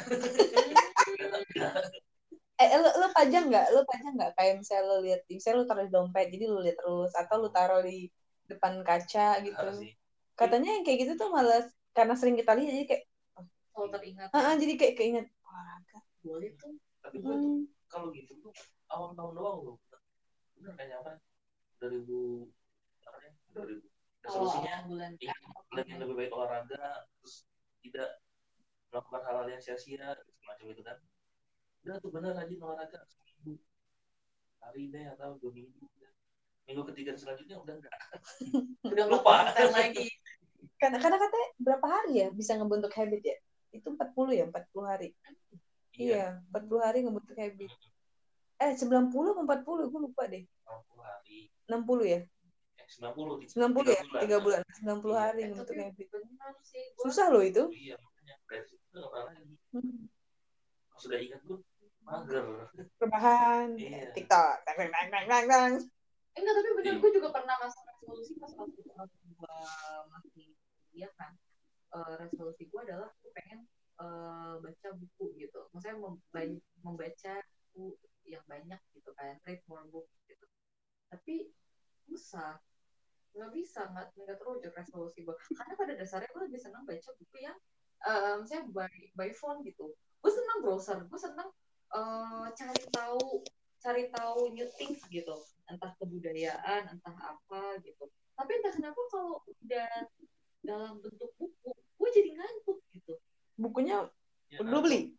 Eh 2.57 2.73
lu 2.73 2.89
lu 2.89 3.07
pajang 3.13 3.53
nggak? 3.53 3.69
Lu 3.69 3.85
pajang 3.85 4.17
nggak? 4.17 4.33
Kayak 4.33 4.65
misalnya 4.65 4.89
lu 4.89 5.05
lihat 5.05 5.21
misalnya 5.29 5.61
lu 5.61 5.65
taruh 5.69 5.85
di 5.85 5.93
dompet 5.93 6.25
jadi 6.33 6.45
lu 6.49 6.57
lihat 6.65 6.77
terus 6.81 7.13
atau 7.13 7.37
lu 7.37 7.53
taruh 7.53 7.85
di 7.85 8.09
depan 8.49 8.81
kaca 8.81 9.45
gitu. 9.45 9.53
Harus 9.53 9.77
sih. 9.77 9.93
Katanya 10.33 10.73
yang 10.73 10.81
kayak 10.81 11.05
gitu 11.05 11.13
tuh 11.21 11.29
malah 11.29 11.69
karena 11.93 12.17
sering 12.17 12.33
kita 12.33 12.57
lihat 12.57 12.73
jadi 12.73 12.85
kayak 12.89 13.03
kalau 13.77 13.87
teringat. 13.93 14.29
Ah 14.33 14.41
ah, 14.41 14.53
jadi 14.57 14.73
kayak 14.73 14.95
keinget 14.97 15.27
olahraga 15.45 15.97
boleh 16.25 16.49
tuh. 16.57 16.73
Tapi 17.05 17.15
gue 17.21 17.35
tuh 17.37 17.53
hmm. 17.61 17.65
kalau 17.93 18.09
gitu 18.09 18.33
tuh 18.41 18.53
awal 18.89 19.13
tahun 19.13 19.33
doang 19.37 19.57
loh. 19.61 19.77
Bener 20.57 20.73
kayaknya 20.73 20.97
apa 21.05 21.21
2000 21.77 22.49
apa 23.05 23.19
ya 23.21 23.31
2000 23.53 23.85
resolusinya 24.25 24.71
awal 24.73 24.89
bulan 24.89 25.11
bulan 25.69 25.85
yang 25.85 25.99
lebih 26.01 26.15
baik 26.17 26.31
olahraga 26.33 27.05
terus 27.21 27.45
tidak 27.85 28.09
melakukan 28.91 29.21
hal-hal 29.27 29.47
yang 29.49 29.61
sia-sia 29.61 30.15
semacam 30.15 30.65
itu 30.71 30.83
kan 30.83 30.97
udah 31.83 31.95
tuh 31.99 32.11
bener 32.11 32.31
rajin 32.35 32.59
olahraga 32.59 32.99
seminggu 33.07 33.59
hari 34.59 34.91
deh 34.91 35.05
atau 35.15 35.39
dua 35.39 35.51
minggu 35.55 35.85
minggu 36.67 36.83
ketiga 36.91 37.15
dan 37.15 37.19
selanjutnya 37.19 37.57
udah 37.63 37.73
enggak 37.79 37.95
udah 38.91 39.05
Lupa. 39.07 39.33
konsisten 39.51 39.71
lagi 39.71 40.07
Karena 40.77 40.97
karena 41.01 41.17
katanya 41.17 41.47
berapa 41.57 41.87
hari 41.89 42.11
ya 42.21 42.27
bisa 42.29 42.53
ngebentuk 42.53 42.93
habit 42.93 43.21
ya? 43.25 43.37
Itu 43.73 43.97
40 43.97 44.29
ya, 44.29 44.45
40 44.45 44.85
hari. 44.85 45.09
Iya, 45.97 46.37
40 46.53 46.77
hari 46.77 47.01
ngebentuk 47.01 47.33
habit. 47.33 47.69
Eh, 48.61 48.73
90 48.77 49.33
apa 49.33 49.41
40? 49.41 49.89
Gue 49.89 50.01
lupa 50.05 50.29
deh. 50.29 50.45
60 50.45 51.01
hari 51.01 51.49
60 51.65 52.03
ya? 52.05 52.19
eh, 52.77 52.87
90 52.93 53.41
di- 53.41 53.49
90 53.49 53.89
ya? 53.89 54.01
tiga 54.05 54.21
3 54.21 54.37
bulan. 54.37 54.61
90 54.77 55.09
Iya. 55.09 55.21
hari 55.25 55.39
Eh, 55.41 55.47
ngebentuk 55.49 55.75
habit. 55.81 56.07
benar 56.13 56.53
sih 56.61 56.83
gua 56.93 57.03
Susah 57.09 57.25
loh 57.33 57.41
itu. 57.41 57.63
iya 57.73 57.95
Hmm. 59.71 60.07
Sudah 60.97 61.17
ingat 61.21 61.41
tuh 61.45 61.59
mager. 62.01 62.45
Rebahan, 62.97 63.75
Iya. 63.77 64.11
TikTok, 64.15 64.53
tang 64.65 64.75
tang 64.79 65.07
tang 65.27 65.45
tang. 65.47 65.73
Eh, 66.33 66.39
enggak 66.39 66.53
tapi 66.55 66.69
benar 66.77 66.93
Iya. 66.93 67.01
gue 67.01 67.11
juga 67.13 67.29
pernah 67.33 67.55
masuk 67.59 67.81
resolusi 67.83 68.31
pas 68.37 68.53
waktu 68.53 68.79
gue 68.85 69.57
masih 70.07 70.45
kuliah 70.89 71.11
kan. 71.15 71.31
Eh, 71.93 72.13
resolusi 72.21 72.63
gue 72.67 72.81
adalah 72.83 73.09
gue 73.21 73.31
pengen 73.33 73.59
eh, 73.97 74.53
baca 74.61 74.87
buku 74.93 75.25
gitu. 75.41 75.59
Maksudnya 75.73 75.97
memba- 75.97 76.61
membaca 76.85 77.33
buku 77.73 77.97
yang 78.23 78.45
banyak 78.45 78.77
gitu 78.93 79.09
kan. 79.17 79.41
Read 79.41 79.61
more 79.65 79.85
book 79.89 80.05
gitu. 80.29 80.45
Tapi 81.09 81.49
susah. 82.05 82.61
Nggak 83.33 83.51
bisa 83.53 83.85
nggak 83.89 84.07
nggak 84.17 84.37
terwujud 84.37 84.71
resolusi 84.73 85.21
gue 85.21 85.33
karena 85.53 85.73
pada 85.73 85.93
dasarnya 85.93 86.29
gue 86.29 86.43
lebih 86.45 86.57
senang 86.57 86.85
baca 86.85 87.09
buku 87.17 87.37
yang 87.37 87.57
eh 88.05 88.33
misalnya 88.37 88.65
by 88.69 88.91
by 89.17 89.29
phone 89.33 89.65
gitu. 89.65 89.89
Gue 90.21 90.31
senang 90.31 90.61
browser 90.61 91.01
gue 91.01 91.19
senang 91.19 91.49
eh, 91.93 92.45
cari 92.53 92.83
tahu 92.91 93.41
cari 93.77 94.03
tahu 94.09 94.53
new 94.53 94.67
things 94.77 95.01
gitu. 95.07 95.33
Entah 95.65 95.93
kebudayaan 95.97 96.93
entah 96.93 97.15
apa 97.17 97.79
gitu. 97.81 98.05
Tapi 98.37 98.51
entah 98.53 98.73
kenapa 98.73 98.99
kalau 99.09 99.41
udah 99.45 99.89
dalam 100.61 100.99
bentuk 100.99 101.31
buku 101.37 101.69
gue 101.73 102.09
jadi 102.13 102.29
ngantuk 102.37 102.79
gitu. 102.93 103.13
Bukunya 103.57 104.05
Ya, 104.47 104.63
udah 104.63 104.79
beli. 104.79 105.11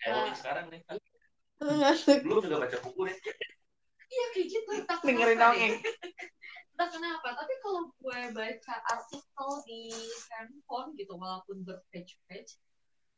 kayak 0.00 0.08
ya, 0.08 0.22
Oli 0.24 0.32
sekarang 0.32 0.66
nih 0.72 0.80
Ngantuk. 1.60 2.20
belum 2.24 2.40
juga 2.40 2.56
baca 2.64 2.78
buku 2.80 3.00
nih. 3.04 3.16
Iya 4.06 4.24
kayak 4.32 4.46
gitu. 4.48 4.70
Dengerin 5.04 5.36
dongeng. 5.36 5.74
Entah 6.76 6.92
kenapa 6.92 7.32
tapi 7.32 7.56
kalau 7.58 7.88
gue 7.90 8.20
baca 8.30 8.74
artikel 8.86 9.50
di 9.64 9.88
handphone 10.28 10.92
gitu 10.92 11.16
walaupun 11.16 11.64
berpage-page 11.64 12.60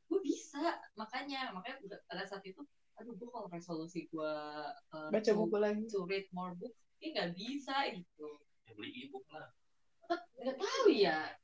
gue 0.06 0.20
bisa 0.22 0.62
makanya 0.94 1.50
makanya 1.50 1.82
udah- 1.82 2.04
pada 2.06 2.22
saat 2.22 2.46
itu 2.46 2.62
aduh 2.94 3.12
gue 3.12 3.26
kalau 3.26 3.50
resolusi 3.50 4.06
gue 4.08 4.34
uh, 4.88 5.08
Baca 5.10 5.26
to- 5.26 5.34
buku 5.34 5.58
lagi. 5.58 5.82
to 5.86 6.06
read 6.06 6.26
more 6.30 6.54
books 6.54 6.78
ini 6.98 7.12
nggak 7.12 7.30
bisa 7.34 7.74
gitu 7.90 8.38
ya 8.62 8.72
beli 8.72 9.10
ebook 9.10 9.26
lah 9.28 9.50
nggak 10.38 10.54
tahu 10.54 10.86
ya 10.88 11.34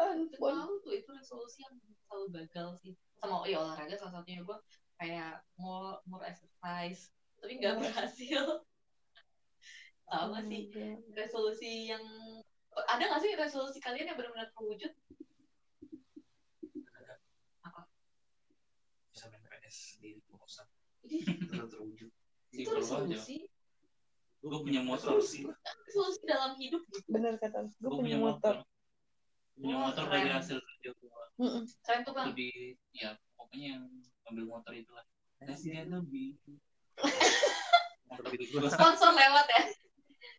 nggak 0.00 0.32
Ampun. 0.32 0.52
tahu 0.56 0.72
tuh 0.80 0.92
itu 0.96 1.10
resolusi 1.12 1.60
yang 1.60 1.76
selalu 2.08 2.26
gagal 2.40 2.68
sih 2.80 2.96
sama 3.20 3.44
ya 3.44 3.60
olahraga 3.60 4.00
salah 4.00 4.16
satunya 4.16 4.40
gue 4.40 4.56
kayak 4.96 5.44
more 5.60 6.00
more 6.08 6.24
exercise 6.24 7.12
tapi 7.36 7.60
nggak 7.60 7.76
Hmm. 7.76 8.64
Sama 10.10 10.42
sih 10.42 10.66
resolusi 11.14 11.86
yang 11.86 12.02
ada 12.90 13.02
nggak 13.06 13.22
sih 13.22 13.32
resolusi 13.38 13.78
kalian 13.78 14.10
yang 14.10 14.18
benar-benar 14.18 14.50
terwujud 14.58 14.90
Apa? 17.62 17.86
bisa 19.14 19.30
main 19.30 19.42
PS 19.46 19.76
sendiri 19.96 20.18
bosan 20.26 20.66
Ih, 21.06 21.22
terus 21.46 21.70
terwujud 21.70 22.10
itu 22.50 22.70
resolusi 22.74 23.46
Gue 24.40 24.56
punya 24.64 24.80
motor. 24.80 25.20
Resolusi. 25.20 25.44
resolusi 25.84 26.20
dalam 26.24 26.56
hidup 26.56 26.80
gitu 26.88 27.04
Bener 27.12 27.36
kata. 27.36 27.68
Gue 27.76 27.92
punya 27.92 28.16
motor. 28.16 28.64
Punya 29.52 29.76
Wah, 29.76 29.92
motor 29.92 30.08
keren. 30.08 30.16
dari 30.24 30.30
hasil 30.32 30.56
kerja 30.64 30.90
gue. 30.96 31.22
Keren 31.84 32.00
tuh 32.08 32.12
bang 32.16 32.32
Lebih, 32.32 32.80
ya 32.96 33.20
pokoknya 33.36 33.66
yang 33.76 33.84
ambil 34.32 34.44
motor 34.48 34.72
itulah. 34.72 35.04
Hasilnya 35.44 35.92
lebih. 35.92 36.40
Itu 38.32 38.64
sponsor 38.72 39.12
lewat 39.12 39.46
ya 39.52 39.62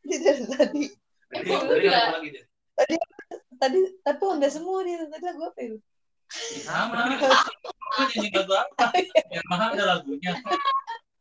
dari 0.05 0.43
tadi. 0.49 0.83
Enggak. 1.31 1.61
apa 1.61 2.11
lagi 2.19 2.29
deh? 2.35 2.43
Tadi 3.61 3.79
tapi 4.01 4.21
Honda 4.25 4.49
semua 4.49 4.81
dia. 4.81 5.05
Tadi 5.05 5.23
lagu 5.25 5.41
apa 5.49 5.59
ya? 5.61 5.77
Sama. 6.65 7.01
Gue 7.19 8.05
nyanyi 8.15 8.29
lagu 8.33 8.53
apa? 8.55 8.85
Yang 9.29 9.45
mahal 9.51 9.69
ada 9.75 9.85
lagunya. 9.97 10.33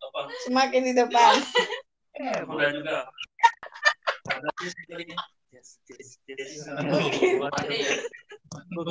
Apa? 0.00 0.20
Semakin 0.46 0.82
di 0.86 0.92
depan. 0.96 1.34
Eh, 2.20 2.40
udah 2.46 2.70
juga. 2.74 2.96
Ada 4.30 4.48
sih 4.62 4.70
sekalinya. 4.74 5.16
Yes, 5.50 5.82
yes, 5.90 6.22
yes. 6.30 6.62
Oke. 6.70 7.42
ada 7.42 7.74
ya 7.74 7.90
Gue 8.70 8.82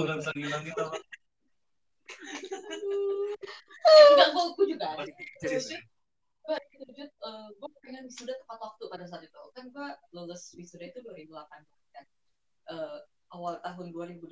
enggak 4.12 4.29
juga 4.67 4.86
ada 4.91 5.08
Gue 6.49 6.57
wujud 6.81 7.09
gue 7.61 7.69
pengen 7.85 8.09
wisuda 8.09 8.33
tepat 8.33 8.57
waktu 8.57 8.83
pada 8.89 9.05
saat 9.05 9.21
itu 9.21 9.37
kan 9.53 9.69
gue 9.69 9.87
lulus 10.17 10.57
wisuda 10.57 10.89
itu 10.89 10.99
2018 11.05 11.45
kan 11.93 12.03
Eh, 12.69 12.99
awal 13.33 13.57
tahun 13.65 13.89
2018 13.89 14.29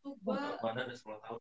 tuh 0.00 0.12
gue 0.20 0.36
Mana 0.60 0.84
ada 0.84 0.92
10 0.92 1.16
tahun. 1.20 1.40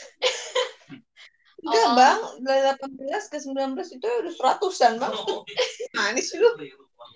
Enggak 1.62 1.86
Oh. 1.86 1.94
bang, 1.94 2.20
dari 2.42 2.60
18 3.00 3.32
ke 3.32 3.38
19 3.38 3.96
itu 3.96 4.02
udah 4.04 4.32
seratusan 4.34 4.98
bang. 4.98 5.14
Oh, 5.14 5.46
Manis 5.96 6.34
lu. 6.34 6.48
iya, 6.60 6.74
lupa. 6.76 7.06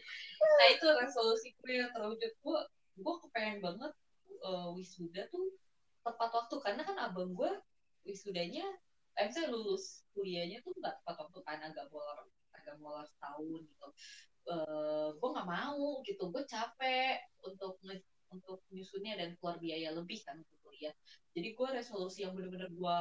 nah 0.56 0.68
itu 0.70 0.86
resolusi 0.86 1.52
gue 1.58 1.72
yang 1.82 1.90
terwujud 1.92 2.32
gue 2.32 2.58
gue 2.96 3.14
kepengen 3.28 3.58
banget 3.60 3.92
eh, 4.40 4.68
wisuda 4.72 5.28
tuh 5.28 5.52
tepat 6.00 6.30
waktu 6.32 6.56
karena 6.62 6.82
kan 6.86 6.96
abang 7.02 7.34
gue 7.34 7.50
wisudanya 8.06 8.64
saya 9.16 9.48
lulus 9.48 10.04
kuliahnya 10.12 10.60
tuh 10.60 10.76
nggak 10.76 11.00
tepat 11.00 11.16
waktu 11.24 11.40
kan 11.48 11.58
agak 11.64 11.88
molor 11.88 12.28
agak 12.52 12.76
molor 12.80 13.06
setahun 13.08 13.62
gitu. 13.64 13.88
Eh 14.46 15.08
gue 15.16 15.28
nggak 15.32 15.48
mau 15.48 16.04
gitu 16.04 16.22
gue 16.28 16.42
capek 16.44 17.24
untuk 17.42 17.80
untuk 18.28 18.58
nyusunnya 18.68 19.16
dan 19.16 19.28
keluar 19.40 19.56
biaya 19.56 19.96
lebih 19.96 20.20
kan 20.22 20.36
untuk 20.40 20.58
kuliah. 20.60 20.92
Jadi 21.32 21.48
gue 21.56 21.68
resolusi 21.72 22.28
yang 22.28 22.36
bener-bener 22.36 22.68
gue 22.68 22.96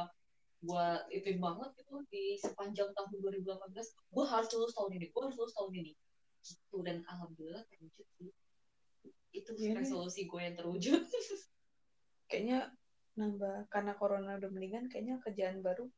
gue 0.66 0.86
ituin 1.12 1.36
banget 1.36 1.68
gitu 1.76 2.00
di 2.08 2.40
sepanjang 2.40 2.88
tahun 2.96 3.12
2018 3.20 3.76
gue 3.92 4.24
harus 4.24 4.48
lulus 4.56 4.72
tahun 4.72 4.92
ini 4.96 5.06
gue 5.12 5.22
harus 5.22 5.36
lulus 5.36 5.54
tahun 5.54 5.72
ini. 5.84 5.92
Gitu 6.40 6.76
dan 6.80 7.04
alhamdulillah 7.04 7.64
terwujud 7.68 8.06
sih. 8.16 8.30
Itu 9.36 9.52
Iya 9.52 9.84
resolusi 9.84 10.24
gue 10.24 10.40
yang 10.40 10.56
terwujud. 10.56 11.02
Kayaknya 12.30 12.72
nambah 13.16 13.66
karena 13.72 13.92
corona 13.96 14.36
udah 14.36 14.50
mendingan 14.52 14.86
kayaknya 14.86 15.16
kerjaan 15.20 15.60
baru 15.60 15.88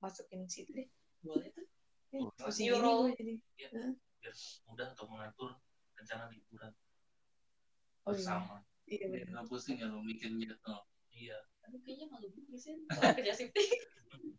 masukin 0.00 0.48
situ 0.48 0.72
deh. 0.72 0.88
boleh 1.22 1.48
tuh 1.52 1.68
Eh, 2.12 2.20
Oh, 2.20 2.28
pusing 2.36 2.68
Euro. 2.68 3.08
gini 3.08 3.40
gue 3.40 3.64
jadi. 3.64 3.72
Biar 4.20 4.34
mudah 4.68 4.86
untuk 4.92 5.06
mengatur 5.08 5.50
rencana 5.96 6.28
liburan 6.28 6.72
Oh 8.04 8.12
iya. 8.12 8.16
bersama. 8.18 8.56
Iya 8.84 9.04
bener. 9.08 9.28
Gak 9.32 9.44
pusing 9.48 9.76
ya 9.80 9.86
lo 9.88 10.04
mikirnya. 10.04 10.56
Oh, 10.68 10.84
Iya. 11.08 11.38
Aduh, 11.64 11.80
kayaknya 11.80 12.06
malu 12.12 12.28
banget 12.28 12.58
sih 12.58 12.74
kerja 12.90 13.32
shifting 13.32 13.70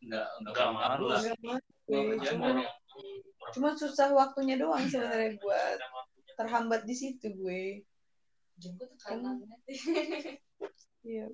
Enggak, 0.03 0.27
enggak 0.37 0.53
Enggak 0.53 0.69
malu 0.69 1.05
lah. 1.09 1.21
Kerjaan 1.23 2.37
Cuma, 2.37 2.61
cuma 3.57 3.69
susah 3.73 4.09
waktunya 4.13 4.55
doang 4.55 4.85
sebenarnya 4.85 5.33
buat 5.41 5.77
terhambat 6.37 6.81
di 6.85 6.93
situ 6.93 7.27
gue. 7.33 7.81
jemput 8.61 8.85
tekanannya 9.01 9.57
sih 9.65 9.77
Iya. 11.09 11.25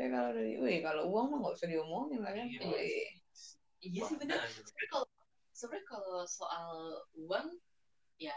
Tapi 0.00 0.08
kalau 0.08 0.32
dari, 0.32 0.56
wih 0.56 0.80
kalau 0.80 1.02
uang 1.12 1.26
mah 1.28 1.38
nggak 1.44 1.54
usah 1.60 1.68
diomongin 1.68 2.24
lah 2.24 2.32
kan. 2.32 2.48
Iya. 2.48 3.04
Iya 3.84 4.02
sih 4.08 4.16
bener 4.16 4.40
sebenarnya 4.48 4.88
kalau 4.88 5.06
sebenarnya 5.52 5.86
kalau 5.92 6.16
soal 6.24 6.68
uang 7.20 7.46
ya 8.16 8.36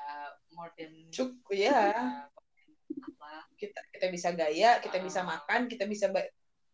more 0.51 0.75
than 0.75 1.07
Cukup 1.07 1.55
ya. 1.55 2.27
apa 2.27 3.47
Kita 3.55 3.79
kita 3.95 4.11
bisa 4.11 4.35
gaya, 4.35 4.83
kita 4.83 4.99
bisa 4.99 5.23
Ah. 5.23 5.39
makan, 5.39 5.71
kita 5.71 5.87
bisa 5.87 6.11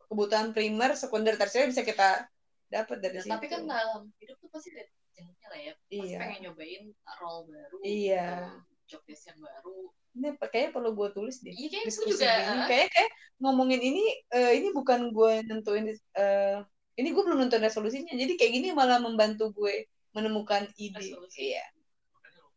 kebutuhan 0.10 0.58
primer, 0.58 0.98
sekunder, 0.98 1.38
tersier 1.38 1.70
bisa 1.70 1.86
kita 1.86 2.26
dapat 2.66 2.98
dari 2.98 3.22
Ya, 3.22 3.30
situ. 3.30 3.34
tapi 3.38 3.46
kan 3.46 3.70
dalam 3.70 4.10
hidup 4.18 4.42
tuh 4.42 4.50
pasti 4.50 4.74
ada 4.74 4.90
jenuhnya 5.14 5.48
lah 5.54 5.60
ya 5.62 5.72
pasti 5.78 5.94
Iya. 6.02 6.18
pengen 6.18 6.40
nyobain 6.50 6.84
role 7.22 7.42
baru 7.46 7.78
Iya. 7.86 8.26
eh, 8.26 8.50
job 8.90 9.02
desk 9.06 9.30
yang 9.30 9.40
baru 9.40 9.94
ini 10.18 10.28
kayaknya 10.42 10.72
perlu 10.74 10.90
gue 10.98 11.08
tulis 11.14 11.38
deh. 11.46 11.54
iya 11.54 11.70
kayak 11.70 11.86
gue 11.86 11.90
diskusi 11.94 12.12
juga 12.18 12.28
gini. 12.34 12.66
Kayak 12.66 12.88
kayak 12.92 13.12
ngomongin 13.40 13.82
ini 13.82 14.04
eh, 14.34 14.52
ini 14.58 14.68
bukan 14.74 15.00
gue 15.14 15.34
nentuin 15.46 15.86
eh, 15.94 16.58
ini 17.00 17.10
gue 17.14 17.24
belum 17.24 17.40
nentuin 17.46 17.64
resolusinya. 17.64 18.12
Jadi 18.18 18.34
kayak 18.36 18.52
gini 18.52 18.68
malah 18.74 18.98
membantu 19.00 19.54
gue 19.54 19.88
menemukan 20.12 20.66
ide. 20.76 20.98
Resolusi. 21.14 21.54
Iya, 21.54 21.66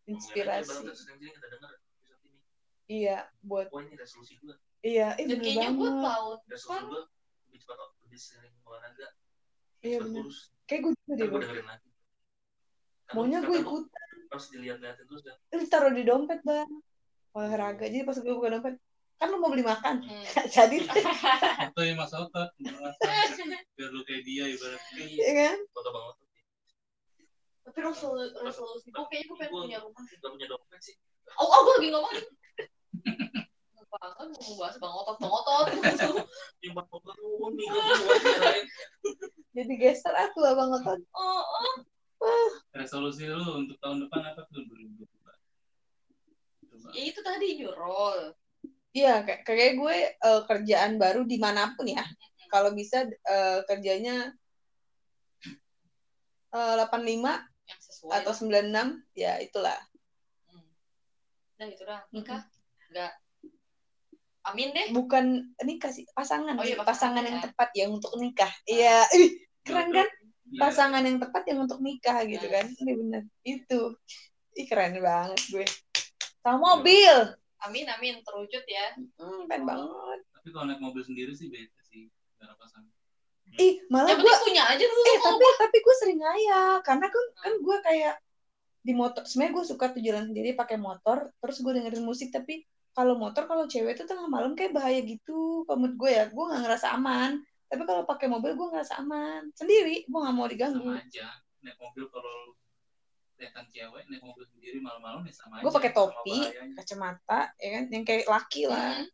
Inspirasi. 0.08 0.82
ini. 0.82 0.92
iya 2.90 3.16
buat 3.44 3.70
Oh 3.70 3.78
ini 3.78 3.94
resolusi 3.94 4.40
gue. 4.42 4.56
iya, 4.82 5.14
eh 5.14 5.24
dan 5.28 5.38
kayaknya 5.38 5.70
gue 5.78 5.90
tahun 6.02 6.36
Resolusi 6.50 6.66
depan 6.66 6.80
gue 6.90 7.02
lebih 7.46 7.58
cepat 7.62 7.76
lebih 8.02 8.20
sering 8.20 8.54
olahraga. 8.66 9.08
Iya, 9.82 9.98
bener. 10.02 10.24
Kayak 10.66 10.80
gue 10.82 10.92
juga 10.96 11.12
deh. 11.14 11.26
gue 11.28 11.30
Bang. 11.30 11.42
dengerin 11.46 11.66
lagi. 11.68 11.88
maunya 13.12 13.38
gue 13.44 13.58
Kata 13.60 14.11
Harus 14.32 14.48
dilihat-lihatin 14.48 15.04
terus 15.04 15.22
ya. 15.22 15.34
Ini 15.52 15.64
taruh 15.68 15.92
di 15.92 16.02
dompet 16.02 16.40
bang 16.40 16.64
olahraga 17.32 17.84
jadi 17.84 18.04
pas 18.04 18.16
gue 18.16 18.28
buka 18.28 18.48
dompet 18.50 18.76
kan 19.16 19.28
lu 19.28 19.38
mau 19.38 19.48
beli 19.48 19.62
makan 19.62 20.02
Hmm. 20.02 20.24
jadi 20.56 20.82
Foto 20.82 21.80
yang 21.80 21.96
mas 21.96 22.10
otot. 22.10 22.48
Biar 23.72 23.88
lu 23.88 24.00
kayak 24.02 24.22
dia 24.24 24.44
ibaratnya. 24.48 25.04
ya 25.06 25.32
kan 25.36 25.56
Foto 25.70 25.88
banget. 25.92 26.14
Tapi 27.62 27.78
resolu- 27.78 28.34
resolusi 28.40 28.88
gue 28.88 29.04
kayaknya 29.06 29.26
gue 29.28 29.36
pengen 29.38 29.52
punya 29.54 29.78
rumah. 29.78 30.02
Gak 30.02 30.30
punya 30.32 30.46
dompet 30.48 30.80
sih. 30.80 30.96
Oh, 31.36 31.46
oh 31.46 31.60
gue 31.62 31.74
lagi 31.78 31.88
ngomongin. 31.92 32.24
Apaan 33.92 34.28
mau 34.32 34.52
bahas 34.58 34.76
bang 34.76 34.92
otot 34.92 35.16
bang 35.16 35.32
otot. 35.32 35.66
Yang 36.64 36.72
bang 36.80 37.18
unik. 37.20 37.68
Jadi 39.52 39.72
geser 39.76 40.14
aku 40.16 40.40
lah 40.40 40.56
bang 40.56 40.70
otot 40.72 41.00
Oh, 41.12 41.20
oh. 41.44 41.51
Resolusi 42.82 43.30
lu 43.30 43.62
untuk 43.62 43.78
tahun 43.78 44.02
depan 44.06 44.34
apa 44.34 44.42
tuh 44.50 44.66
2022? 44.66 45.06
Coba. 46.66 46.88
Ya 46.90 47.02
itu 47.06 47.20
tadi 47.22 47.46
nyurol. 47.62 48.34
Iya, 48.92 49.24
kayak 49.24 49.40
kayak 49.48 49.72
gue 49.78 49.96
eh, 50.12 50.42
kerjaan 50.50 50.98
baru 51.00 51.22
di 51.24 51.38
mana 51.38 51.72
pun 51.78 51.86
ya. 51.88 52.02
Kalau 52.50 52.74
bisa 52.74 53.06
eh, 53.08 53.60
kerjanya 53.64 54.34
eh, 56.52 56.74
85 56.76 56.90
Yang 57.62 57.80
sesuai. 57.88 58.12
atau 58.20 58.32
96, 58.34 59.00
ya 59.16 59.38
itulah. 59.40 59.78
Hmm. 60.50 60.66
Dan 61.56 61.66
itu 61.72 61.82
dah 61.86 62.02
nikah. 62.10 62.42
Enggak. 62.90 63.12
Amin 64.42 64.74
deh. 64.74 64.90
Bukan 64.90 65.54
nikah 65.62 65.94
sih, 65.94 66.02
pasangan. 66.12 66.58
Oh 66.58 66.66
iya, 66.66 66.74
pasangan 66.82 67.22
pasangan 67.22 67.22
yang 67.22 67.38
ya. 67.38 67.44
tepat 67.46 67.68
ya 67.78 67.86
untuk 67.86 68.12
nikah. 68.18 68.52
Iya, 68.66 69.06
ih, 69.14 69.30
keren 69.62 69.94
kan? 69.94 70.08
Iya. 70.52 70.60
Pasangan 70.60 71.02
yang 71.02 71.16
tepat 71.16 71.42
yang 71.48 71.64
untuk 71.64 71.80
nikah 71.80 72.20
gitu 72.28 72.44
Nah. 72.44 72.52
kan. 72.60 72.66
Ini 72.76 72.92
bener. 72.92 73.22
Itu. 73.42 73.80
Ih, 74.52 74.66
keren 74.68 75.00
banget 75.00 75.40
gue. 75.48 75.66
Sama 76.44 76.76
mobil. 76.76 77.16
Amin 77.62 77.86
amin 77.88 78.20
terwujud 78.20 78.64
ya. 78.66 78.86
Hmm, 79.16 79.48
keren 79.48 79.64
banget. 79.64 80.20
Tapi 80.34 80.48
kalau 80.50 80.64
naik 80.68 80.82
mobil 80.82 81.00
sendiri 81.00 81.32
sih 81.32 81.48
beda 81.48 81.80
sih. 81.88 82.12
Cara 82.36 82.52
pasangan. 82.58 82.90
Ih, 83.52 83.84
malah 83.88 84.16
gue 84.16 84.34
punya 84.44 84.64
aja 84.64 84.80
dulu. 84.80 85.02
eh 85.04 85.18
tapi 85.20 85.44
tapi 85.60 85.76
gue 85.76 85.94
sering 86.00 86.20
ngayal 86.20 86.80
karena 86.80 87.06
kan 87.08 87.24
kan 87.36 87.52
gue 87.60 87.76
kayak 87.84 88.14
di 88.80 88.92
motor 88.96 89.22
sebenarnya 89.28 89.52
gue 89.60 89.64
suka 89.68 89.84
tuh 89.92 90.00
jalan 90.00 90.24
sendiri 90.26 90.56
pakai 90.56 90.80
motor 90.80 91.30
terus 91.36 91.60
gue 91.60 91.70
dengerin 91.70 92.00
musik 92.00 92.32
tapi 92.32 92.64
kalau 92.96 93.14
motor 93.14 93.44
kalau 93.44 93.68
cewek 93.68 93.94
tuh 93.94 94.08
tengah 94.08 94.24
malam 94.26 94.56
kayak 94.56 94.72
bahaya 94.72 95.04
gitu 95.04 95.68
menurut 95.68 95.94
gue 95.94 96.10
ya 96.10 96.24
gue 96.32 96.44
nggak 96.48 96.62
ngerasa 96.64 96.96
aman 96.96 97.44
tapi 97.72 97.82
kalau 97.82 98.04
pakai 98.04 98.28
mobil 98.28 98.52
gue 98.52 98.68
ngerasa 98.68 99.00
aman 99.00 99.48
sendiri 99.50 100.04
gue 100.04 100.18
nggak 100.18 100.34
mau 100.34 100.44
diganggu 100.44 100.84
Sama 100.84 101.00
aja. 101.00 101.26
Naik 101.58 101.78
mobil 101.78 102.04
kalau 102.06 102.52
kelihatan 103.32 103.64
cewek, 103.66 104.04
naik 104.06 104.20
mobil 104.20 104.44
sendiri 104.44 104.76
malam-malam 104.78 105.24
ya 105.24 105.32
sama 105.32 105.56
aja. 105.56 105.62
gue 105.62 105.72
pakai 105.72 105.90
topi 105.90 106.38
kacamata 106.74 107.40
ya 107.56 107.68
kan 107.72 107.84
yang 107.88 108.04
kayak 108.04 108.26
laki 108.26 108.62
lah 108.66 108.92
Hmm. 108.94 109.08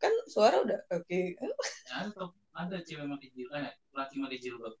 kan 0.00 0.12
suara 0.26 0.60
udah 0.60 0.78
oke 0.90 1.20
Ya, 1.34 2.06
ada, 2.54 2.76
cewek 2.78 3.02
pakai 3.04 3.28
jilbab, 3.30 3.58
eh, 3.58 3.74
laki 3.90 4.14
pakai 4.16 4.38
jilbab. 4.38 4.74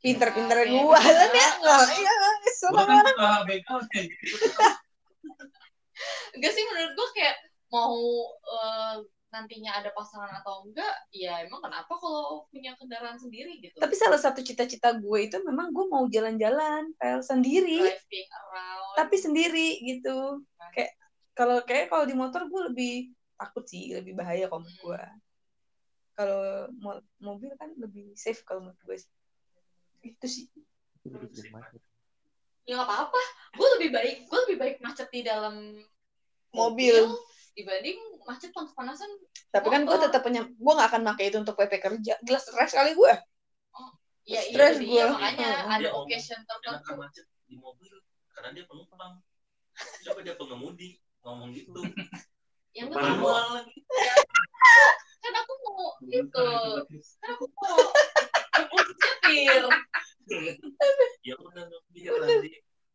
pinter-pinter 0.00 0.58
Oke. 0.58 0.68
gue 0.68 0.98
kan 0.98 1.30
ya 1.30 1.48
nggak 1.56 1.80
suara 2.50 2.82
kayak 3.86 4.04
gitu. 4.10 4.34
Enggak 6.34 6.52
sih 6.52 6.64
menurut 6.66 6.92
gue 6.92 7.08
kayak 7.14 7.36
mau 7.70 7.94
eh, 8.34 8.96
nantinya 9.34 9.82
ada 9.82 9.90
pasangan 9.90 10.30
atau 10.38 10.62
enggak, 10.62 10.94
ya 11.10 11.42
emang 11.42 11.58
kenapa 11.58 11.90
kalau 11.98 12.46
punya 12.54 12.78
kendaraan 12.78 13.18
sendiri 13.18 13.58
gitu. 13.58 13.74
tapi 13.82 13.98
salah 13.98 14.16
satu 14.22 14.46
cita-cita 14.46 14.94
gue 14.94 15.18
itu 15.26 15.42
memang 15.42 15.74
gue 15.74 15.86
mau 15.90 16.06
jalan-jalan 16.06 16.94
pel 16.94 17.18
sendiri 17.18 17.82
driving 17.82 18.28
around. 18.30 18.94
tapi 18.94 19.16
sendiri 19.18 19.68
gitu 19.82 20.46
kayak 20.70 20.94
kalau 21.34 21.58
kayak 21.66 21.90
kalau 21.90 22.06
di 22.06 22.14
motor 22.14 22.46
gue 22.46 22.62
lebih 22.70 22.94
takut 23.34 23.66
sih 23.66 23.90
lebih 23.90 24.14
bahaya 24.14 24.46
kalau 24.46 24.62
menurut 24.62 24.78
gue 24.78 25.02
kalau 26.14 26.70
mo- 26.78 27.06
mobil 27.18 27.50
kan 27.58 27.74
lebih 27.74 28.14
safe 28.14 28.46
kalau 28.46 28.62
menurut 28.70 28.78
gue 28.86 28.96
sih. 29.02 29.10
itu 30.06 30.26
sih 30.30 30.46
ya 32.64 32.80
nggak 32.80 32.88
apa-apa. 32.88 33.22
Gue 33.60 33.68
lebih 33.76 33.90
baik, 33.92 34.16
gue 34.24 34.38
lebih 34.48 34.56
baik 34.56 34.76
macet 34.80 35.12
di 35.12 35.20
dalam 35.20 35.76
Mobil. 36.54 36.96
Dibanding 37.54 37.98
macet 38.26 38.50
panas-panasan. 38.50 39.06
tapi 39.48 39.70
kan 39.70 39.86
gue 39.86 39.96
tetap 39.96 40.20
punya 40.20 40.42
gue 40.42 40.72
gak 40.74 40.88
akan 40.90 41.02
pakai 41.14 41.30
itu 41.30 41.38
untuk 41.38 41.54
PP 41.54 41.72
kerja 41.78 42.14
gila 42.20 42.38
stres 42.38 42.74
kali 42.74 42.92
gue 42.92 43.14
Ya 44.24 44.40
iya, 44.40 44.56
Stres 44.56 44.76
iya, 44.80 45.04
gua. 45.04 45.20
makanya 45.20 45.50
Hmm. 45.52 45.74
ada 45.76 45.88
occasion 46.00 46.40
tertentu. 46.48 46.96
Macet 46.96 47.28
di 47.44 47.60
mobil 47.60 47.92
karena 48.32 48.56
dia 48.56 48.64
penumpang. 48.64 49.20
Coba 50.00 50.20
dia 50.24 50.32
pengemudi 50.40 50.96
ngomong 51.20 51.52
gitu. 51.52 51.76
Yang 52.72 52.88
Manual 52.96 53.04
kedua, 53.20 53.36
lagi. 53.60 53.76
kan 55.20 55.34
aku 55.44 55.52
mau 55.60 55.92
itu, 56.08 56.24
Bentar, 56.24 56.88
kan 56.88 57.28
aku 57.36 57.44
mau 57.52 57.76
mau 58.64 58.80
nyetir. 58.80 59.64
Ya 61.20 61.34
udah 61.36 61.64
biar 61.92 62.14
nanti 62.16 62.50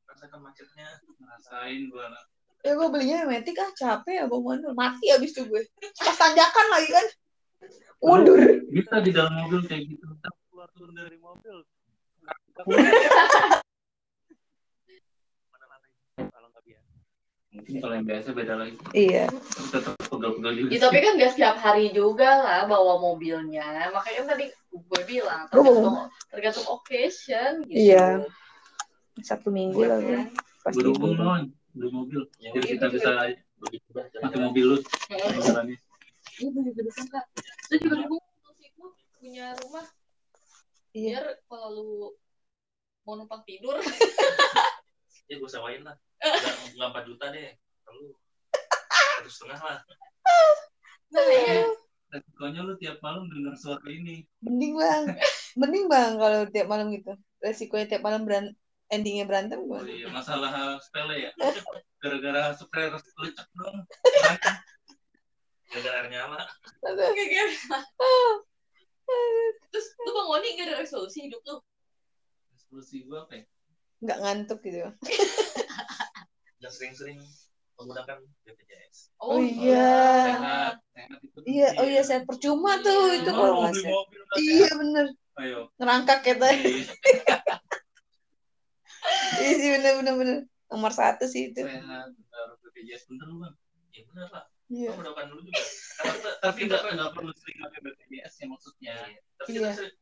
rasakan 0.10 0.40
macetnya. 0.42 0.90
Ngerasain 1.22 1.82
gue. 1.94 2.06
Ya 2.60 2.72
gue 2.76 2.88
belinya 2.90 3.24
metik 3.26 3.56
ah 3.58 3.72
capek 3.72 4.14
ya 4.20 4.26
bawa 4.26 4.54
manual 4.54 4.76
mati 4.76 5.08
abis 5.10 5.32
itu 5.32 5.48
gue 5.48 5.62
pas 5.96 6.12
tanjakan 6.14 6.66
lagi 6.70 6.90
kan 6.92 7.06
mundur 8.00 8.40
Kita 8.70 8.98
di 9.00 9.12
dalam 9.12 9.34
mobil 9.38 9.60
kayak 9.64 9.84
gitu. 9.88 10.06
keluar 10.50 10.70
turun 10.76 10.96
dari 10.96 11.18
mobil 11.18 11.56
Mungkin 17.50 17.82
kalau 17.82 17.94
yang 17.98 18.06
biasa 18.06 18.30
beda 18.32 18.54
lagi. 18.56 18.78
iya 18.94 19.26
Tapi 19.26 19.68
tetap 19.74 19.94
pegel-pegel 20.06 20.54
juga. 20.56 20.70
Ya, 20.70 20.80
tapi 20.80 20.98
kan 21.02 21.12
gak 21.18 21.32
setiap 21.34 21.56
hari 21.58 21.90
juga 21.90 22.30
lah 22.38 22.60
bawa 22.70 23.02
mobilnya. 23.02 23.90
Makanya 23.90 24.18
kan 24.22 24.28
tadi 24.38 24.46
gue 24.70 25.02
bilang 25.04 25.50
tergantung, 25.50 25.98
tergantung 26.30 26.68
occasion 26.70 27.66
gitu. 27.66 27.90
Iya. 27.90 28.22
satu 29.20 29.52
minggu 29.52 29.82
lah 29.84 30.00
gue 30.00 30.32
pas 30.64 30.72
Gue 30.72 30.84
dukung 30.86 31.12
libur. 31.12 31.26
non, 31.26 31.44
beli 31.76 31.90
mobil. 31.94 32.22
Ya, 32.42 32.52
Jadi 32.56 32.66
kita 32.78 32.88
bisa 32.90 33.10
pakai 34.22 34.40
mobil 34.40 34.66
lu 34.74 34.78
jalannya. 35.44 35.78
Iya, 36.40 36.50
juga 36.50 36.82
dukung 36.88 37.08
kak. 37.12 37.26
Lu 37.70 37.76
juga 37.84 37.96
gue 38.08 38.20
punya 39.20 39.46
rumah. 39.64 39.86
Iya. 40.96 41.22
Biar 41.22 41.24
kalau 41.46 41.70
lu 41.76 41.90
mau 43.06 43.14
numpang 43.18 43.42
tidur, 43.46 43.78
Ya 45.30 45.36
gue 45.38 45.50
sewain 45.50 45.86
lah. 45.86 45.94
Nggak, 46.76 46.90
4 47.06 47.10
juta 47.10 47.26
deh. 47.30 47.54
Lalu 47.86 48.06
satu 49.20 49.30
setengah 49.30 49.60
lah. 49.62 49.80
nah 51.14 51.26
ya. 51.26 51.66
Resikonya 52.10 52.62
lu 52.66 52.74
tiap 52.82 52.98
malam 53.06 53.30
denger 53.30 53.54
suara 53.54 53.86
ini. 53.86 54.26
mending 54.42 54.74
bang 54.74 55.04
mending 55.62 55.86
bang 55.86 56.18
kalau 56.18 56.42
tiap 56.50 56.66
malam 56.66 56.90
gitu 56.90 57.14
resikonya 57.38 57.86
tiap 57.86 58.02
malam 58.02 58.26
beran 58.26 58.46
endingnya 58.90 59.26
berantem 59.26 59.62
Oh 59.62 59.80
gue 59.80 60.02
iya, 60.02 60.08
masalah 60.10 60.78
sepele 60.82 61.30
ya. 61.30 61.32
Gara-gara 62.02 62.54
spray 62.54 62.90
lecek 62.90 63.48
dong. 63.54 63.78
Gara-gara 65.70 66.08
nyala. 66.08 66.42
Gara-gara. 66.82 67.54
Terus 69.70 69.88
lu 70.00 70.12
bang 70.12 70.28
Woni 70.28 70.48
gak 70.56 70.66
ada 70.66 70.76
resolusi 70.80 71.26
hidup 71.26 71.42
lu? 71.44 71.56
Resolusi 72.52 73.04
gue 73.04 73.18
apa 73.18 73.34
ya? 73.36 73.46
nggak 74.00 74.20
ngantuk 74.24 74.64
gitu 74.64 74.80
Dan 76.64 76.72
sering-sering 76.72 77.20
menggunakan 77.76 78.24
BPJS. 78.44 79.12
Oh, 79.20 79.44
iya. 79.44 79.92
Sehat, 80.26 80.76
sehat 80.96 81.20
itu. 81.20 81.38
iya 81.44 81.68
oh 81.76 81.84
iya 81.84 82.00
saya 82.00 82.24
percuma 82.24 82.80
tuh 82.80 82.96
Iya. 83.12 83.20
itu 83.20 83.30
kalau 83.30 83.54
nggak 83.60 83.76
sehat. 83.76 83.96
iya 84.40 84.56
sehat? 84.66 84.80
bener 84.80 85.06
Ayo. 85.36 85.60
ngerangkak 85.76 86.20
kita 86.24 86.48
Iya. 86.48 86.84
iya 89.44 89.54
sih 89.56 89.70
bener 89.74 89.94
bener 90.04 90.14
bener 90.16 90.38
nomor 90.70 90.92
satu 90.92 91.26
sih 91.26 91.50
itu 91.50 91.66
harus 91.66 92.58
BPJS 92.62 93.10
bener 93.10 93.26
lu 93.26 93.38
bang. 93.42 93.56
Ya 93.90 94.04
benar 94.06 94.28
lah. 94.30 94.46
iya 94.70 94.90
Gue 94.94 94.98
mendapatkan 95.02 95.28
dulu 95.34 95.42
juga. 95.44 95.62
Karena 96.00 96.30
Tapi 96.40 96.60
nggak 96.70 96.82
nggak 96.94 97.12
perlu 97.12 97.32
sering 97.34 97.58
pakai 97.60 97.80
BPJS 97.82 98.34
ya 98.38 98.46
maksudnya. 98.48 98.96
Iya. 98.96 99.20
Tapi 99.36 99.50
Iya. 99.50 99.60
kita 99.60 99.70
sering, 99.74 99.96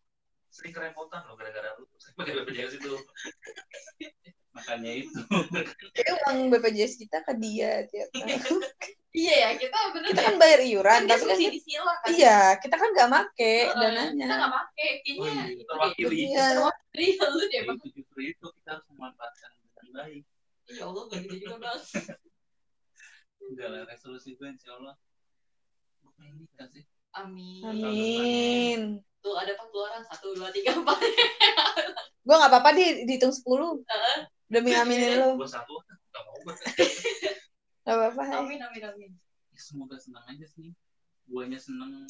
sering 0.47 0.73
kerepotan 0.75 1.21
loh 1.25 1.35
gara-gara 1.39 1.69
lu 1.79 1.85
pakai 2.15 2.33
BPJS 2.35 2.71
itu. 2.77 2.93
Makanya 4.57 4.91
itu. 5.05 5.19
kayak 5.93 6.13
uang 6.25 6.37
BPJS 6.49 6.93
kita 6.97 7.17
ke 7.23 7.33
dia 7.37 7.85
tiap 7.87 8.09
tahun. 8.11 8.61
Iya 9.17 9.33
ya, 9.33 9.49
kita 9.57 9.77
bener 9.89 10.07
kita 10.13 10.21
deh. 10.21 10.25
kan 10.29 10.35
bayar 10.37 10.59
iuran 10.61 11.01
Kan 11.01 11.09
tapi 11.09 11.23
kan 11.25 11.37
sila 11.57 11.93
kan. 11.97 12.09
iya 12.13 12.37
kita 12.61 12.75
kan 12.77 12.89
nggak 12.93 13.09
make 13.09 13.33
Kita 13.33 13.73
dananya 13.75 14.25
nggak 14.29 14.51
pakai. 14.53 14.89
Oh 15.17 15.25
Kayaknya 15.25 15.25
iya, 15.25 15.43
itu 15.49 15.57
deh. 15.57 15.65
terwakili. 15.65 16.15
iya 16.21 16.45
Jadi 16.93 17.05
lu 17.33 17.41
deh 17.41 17.49
Ya, 17.49 17.61
itu 17.65 17.87
justru 17.91 18.19
itu 18.23 18.45
kita 18.53 18.69
harus 18.71 18.85
memanfaatkan 18.93 19.49
dengan 19.57 19.87
baik. 19.91 20.23
Ya 20.67 20.83
Allah 20.83 21.03
gak 21.07 21.19
gitu 21.23 21.35
juga 21.41 21.55
bang. 21.57 21.79
Enggak 23.47 23.67
lah, 23.71 23.81
resolusi 23.85 24.29
gue 24.35 24.47
insya 24.47 24.75
Allah. 24.75 24.93
Gue 25.97 26.11
pengen 26.13 26.35
nikah 26.37 26.67
sih. 26.67 26.83
Amin. 27.11 27.61
Amin. 27.63 28.79
Tuh 29.17 29.33
ada 29.33 29.49
40 29.49 29.81
orang. 29.81 30.03
Satu, 30.03 30.35
dua, 30.35 30.51
tiga, 30.51 30.75
empat. 30.75 30.99
Gue 32.21 32.35
nggak 32.35 32.51
apa-apa 32.51 32.69
di 32.75 32.85
dihitung 33.03 33.31
10 33.31 33.81
demi 34.45 34.71
aminin 34.71 35.15
lo. 35.23 35.29
Gua 35.33 35.47
satu 35.47 35.79
nggak 35.81 36.21
mau 36.21 36.37
gua. 36.43 36.53
Gak 37.87 37.95
apa-apa. 37.95 38.21
Hai. 38.21 38.35
Amin, 38.43 38.59
amin, 38.59 38.83
amin. 38.83 39.11
Ya, 39.49 39.59
semoga 39.63 39.95
senang 39.95 40.27
aja 40.27 40.43
sih 40.43 40.75
guanya 41.23 41.55
seneng 41.55 42.03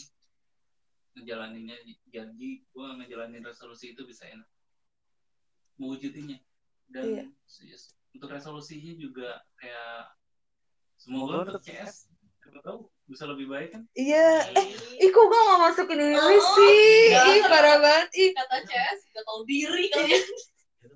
ngejalaninnya 1.13 1.73
jadi 2.09 2.49
gua 2.69 2.93
ngejalanin 2.97 3.41
resolusi 3.41 3.93
itu 3.93 4.05
bisa 4.05 4.29
enak 4.29 4.45
mewujudinnya 5.77 6.37
dan 6.89 7.03
Iya. 7.05 7.23
untuk 8.13 8.29
resolusinya 8.29 8.93
juga 8.93 9.41
kayak 9.57 10.13
semoga 10.97 11.45
untuk 11.45 11.61
CS 11.61 12.09
siapa 12.41 12.61
tahu 12.61 12.89
bisa 13.05 13.25
lebih 13.25 13.49
baik 13.49 13.69
kan 13.73 13.81
Iya. 13.93 14.53
Eh, 14.53 14.65
ih 15.01 15.09
kok 15.09 15.25
gue 15.25 15.41
gak 15.41 15.61
masukin 15.61 15.99
ini 15.99 16.17
sih? 16.37 16.77
iya. 17.09 17.21
Ih 17.31 17.41
parah 17.45 17.77
banget. 17.77 18.09
Ih 18.13 18.29
Kata 18.33 18.57
CS, 18.61 18.99
gak 19.13 19.23
tahu 19.25 19.41
diri 19.45 19.85
kalian. 19.89 20.25
Itu 20.81 20.95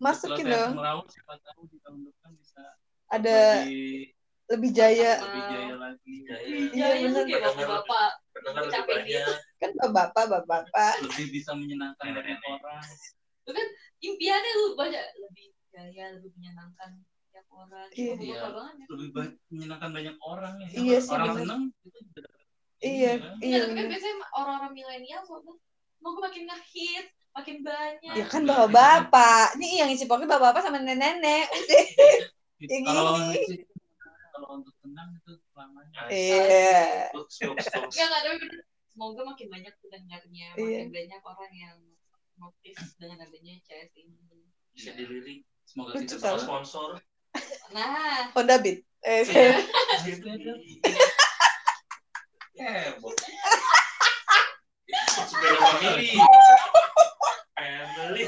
maksudnya. 0.00 0.40
masukin 0.40 0.46
dong. 0.46 0.72
siapa 1.08 1.34
tahu 1.42 1.60
di 1.68 1.76
tahun 1.80 2.00
depan 2.06 2.30
bisa 2.36 2.62
Ada 3.08 3.64
lebih, 3.64 4.12
lebih 4.48 4.70
jaya. 4.72 5.12
lebih 5.20 5.42
jaya 5.52 5.74
lagi 5.76 6.14
Jaya. 6.24 6.44
Iya, 6.48 6.88
Iya, 6.96 7.08
bener. 7.08 7.24
kayak 7.28 7.42
bapak-bapak. 7.44 8.10
Pendengar 8.32 8.62
lebih 8.64 8.84
banyak. 8.88 9.36
Kan 9.60 9.70
bapak 9.92 10.24
bapak. 10.30 10.94
lebih 11.04 11.26
bisa 11.32 11.50
menyenangkan 11.52 12.06
banyak 12.16 12.40
orang 12.44 12.84
Impiannya 13.98 14.52
lu 14.62 14.66
banyak 14.78 15.02
lebih 15.18 15.46
jaya, 15.74 16.04
lebih 16.14 16.30
menyenangkan 16.38 17.02
tiap 17.34 17.46
orang. 17.50 17.90
Iya. 17.90 18.14
Bapak 18.14 18.22
Iya. 18.22 18.38
banget 18.54 18.74
ya. 18.78 18.86
lebih 18.94 19.08
banyak 19.10 19.34
menyenangkan 19.50 19.90
banyak 19.90 20.16
orang 20.22 20.54
ya 20.62 20.68
Iya 20.70 20.98
sih, 21.02 21.12
orang 21.12 21.28
seneng 21.34 21.62
itu 21.82 21.98
Iya, 21.98 22.22
kan? 22.22 22.22
iya. 22.78 23.12
Iya, 23.42 23.58
tapi 23.66 23.74
kan 23.74 23.86
biasanya 23.90 24.16
orang-orang 24.38 24.72
milenial 24.72 25.20
soalnya 25.26 25.54
mau 25.98 26.14
gue 26.14 26.22
makin 26.22 26.42
ngehit, 26.46 27.06
makin 27.34 27.56
banyak. 27.66 28.14
Ya 28.14 28.24
kan 28.30 28.42
bapak-bapak. 28.46 29.58
Nih 29.58 29.82
yang 29.82 29.90
isi 29.90 30.06
pokoknya 30.06 30.30
bapak-bapak 30.30 30.62
sama 30.62 30.78
nenek-nenek. 30.78 31.46
Udah. 32.62 32.62
Gitu. 32.62 32.74
Kalau 32.86 33.12
ini. 33.18 33.56
Kalau 34.38 34.62
untuk 34.62 34.74
tenang 34.78 35.10
itu 35.18 35.34
selamanya 35.50 36.06
Iya. 36.06 37.10
Enggak, 37.10 37.90
enggak, 37.90 38.20
tapi 38.22 38.36
bener. 38.38 38.62
Semoga 38.94 39.20
makin 39.26 39.46
banyak 39.50 39.74
pendengarnya, 39.82 40.48
Iya. 40.54 40.86
makin 40.86 40.90
banyak 40.94 41.22
orang 41.22 41.52
yang 41.54 41.78
notice 42.38 42.94
dengan 42.98 43.18
adanya 43.26 43.58
CS 43.66 43.90
ini. 43.98 44.14
Bisa 44.74 44.94
dilirik. 44.94 45.42
semoga 45.66 45.98
kita 45.98 46.16
bisa 46.16 46.38
Sponsor. 46.38 46.90
Nah, 47.74 48.30
Honda 48.32 48.56
Beat. 48.62 48.86
Eh, 49.02 49.22
Iya. 52.54 52.98
Bob. 53.02 53.14
Sepeda 55.28 55.58
family. 55.62 56.14
Family. 57.54 58.26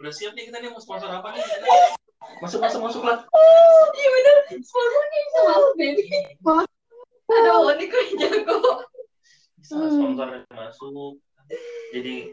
Udah 0.00 0.12
siap 0.16 0.32
nih 0.32 0.48
kita 0.48 0.64
nih 0.64 0.72
mau 0.72 0.80
sponsor 0.80 1.12
apa 1.12 1.36
nih? 1.36 1.44
Masuk, 2.40 2.60
masuk, 2.60 2.80
masuk 2.84 3.02
lah. 3.04 3.24
iya 3.92 4.08
bener. 4.08 4.36
Sponsornya 4.60 5.18
bisa 5.24 5.40
masuk, 5.44 5.72
baby. 5.76 6.04
Aduh, 7.30 7.70
ini 7.72 7.84
gue 7.86 8.02
jago. 8.18 8.58
Bisa 9.56 9.74
sponsor 9.76 10.28
yang 10.28 10.44
masuk. 10.50 11.20
Jadi 11.90 12.32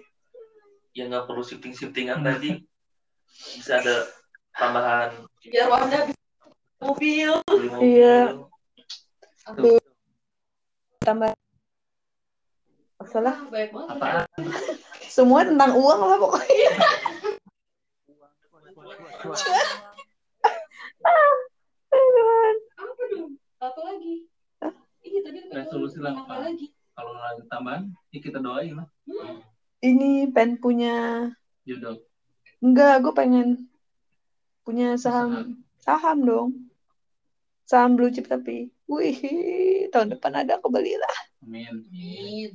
ya 0.92 1.08
nggak 1.08 1.26
perlu 1.26 1.44
shifting-shiftingan 1.44 2.22
tadi. 2.22 2.62
Bisa 3.28 3.78
ada 3.78 4.10
tambahan 4.52 5.14
Biar 5.46 5.70
Wanda 5.70 6.10
bisa 6.10 6.24
mobil. 6.82 7.32
Iya. 7.80 8.18
tambah 11.00 11.32
masalah 12.98 13.36
Ah, 13.38 13.48
banyak 13.48 13.72
banget. 13.72 13.96
Apaan? 13.96 14.26
semua 15.08 15.46
tentang 15.46 15.72
uang 15.78 16.00
lah 16.04 16.18
pokoknya. 16.20 16.72
Apa 22.78 23.04
dong? 23.12 23.32
Apa 23.60 23.80
lagi? 23.84 24.14
Iya, 25.04 25.20
tadi 25.24 25.40
Resolusi 25.52 26.00
lah, 26.04 26.14
Apa 26.16 26.44
lagi? 26.44 26.72
kalau 26.98 27.14
ada 27.14 27.44
tambahan 27.46 27.94
ya 28.10 28.20
kita 28.20 28.42
doain 28.42 28.74
lah 28.74 28.90
Ini 29.86 30.34
pengen 30.34 30.58
punya 30.58 31.30
jodoh 31.62 32.02
enggak, 32.58 33.06
gue 33.06 33.14
pengen 33.14 33.48
punya 34.66 34.98
saham 34.98 35.62
saham 35.78 36.26
dong. 36.26 36.50
Saham 37.70 37.94
blue 38.00 38.10
chip 38.10 38.26
tapi, 38.26 38.72
wih, 38.90 39.20
tahun 39.94 40.16
depan 40.18 40.42
ada 40.42 40.58
aku 40.58 40.72
belilah. 40.74 41.18
amin 41.46 41.86
Amin. 41.86 42.52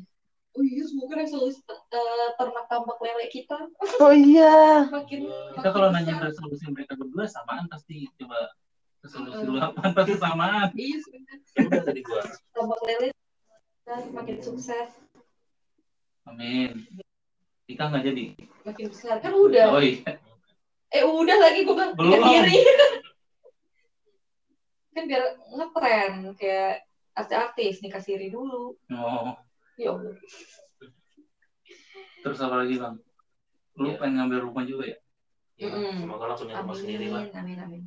Oh 0.52 0.60
iya, 0.60 0.84
semoga 0.84 1.16
resolusi 1.16 1.64
eh, 1.64 2.28
ternak 2.36 2.68
tambak 2.68 3.00
lele 3.00 3.24
kita 3.28 3.56
Oh 3.98 4.12
iya, 4.12 4.84
makin 4.84 5.24
kita 5.56 5.68
kalau 5.72 5.88
nanya 5.88 6.20
resolusi 6.20 6.68
mereka 6.68 6.92
berdua 6.92 7.24
samaan 7.24 7.64
pasti 7.66 8.04
coba 8.20 8.52
resolusi 9.00 9.42
lu 9.42 9.56
apaan 9.56 9.96
pasti 9.96 10.14
samaan 10.14 10.68
Iya, 10.76 10.96
sebenarnya. 11.00 11.36
Ya 11.56 11.60
udah 11.64 11.82
tadi 11.82 12.00
gua. 12.04 12.22
tambak 12.52 12.80
lele 12.84 13.08
dan 13.82 14.00
makin 14.12 14.36
sukses, 14.38 14.88
amin 16.24 16.86
Ika 17.66 17.88
nggak 17.88 18.04
jadi 18.04 18.24
makin 18.62 18.84
besar. 18.92 19.16
Kan 19.18 19.32
udah. 19.32 19.72
oh 19.72 19.80
iya 19.80 20.20
Eh 20.92 21.02
udah 21.02 21.36
lagi 21.40 21.64
gue 21.64 21.72
bilang 21.72 21.96
Belum. 21.96 22.20
diri. 22.28 22.56
kan 24.92 25.08
biar 25.08 25.24
ngetren 25.48 26.36
kayak 26.36 26.84
artis-artis 27.16 27.80
nikah 27.80 27.98
siri 27.98 28.28
dulu. 28.28 28.76
oh 28.92 29.32
Ya 29.74 29.88
Allah. 29.90 30.14
terus 32.18 32.38
apa 32.38 32.54
lagi 32.56 32.76
bang 32.76 32.94
lu 33.74 33.88
Iya. 33.88 33.98
pengen 33.98 34.14
ngambil 34.16 34.38
rumah 34.42 34.64
juga 34.64 34.84
ya 34.86 34.98
Ya, 35.54 35.68
Mm-mm. 35.68 35.94
semoga 36.00 36.24
lah 36.26 36.34
punya 36.34 36.54
rumah 36.58 36.74
sendiri 36.74 37.06
lah. 37.06 37.22
Amin, 37.36 37.54
amin. 37.56 37.80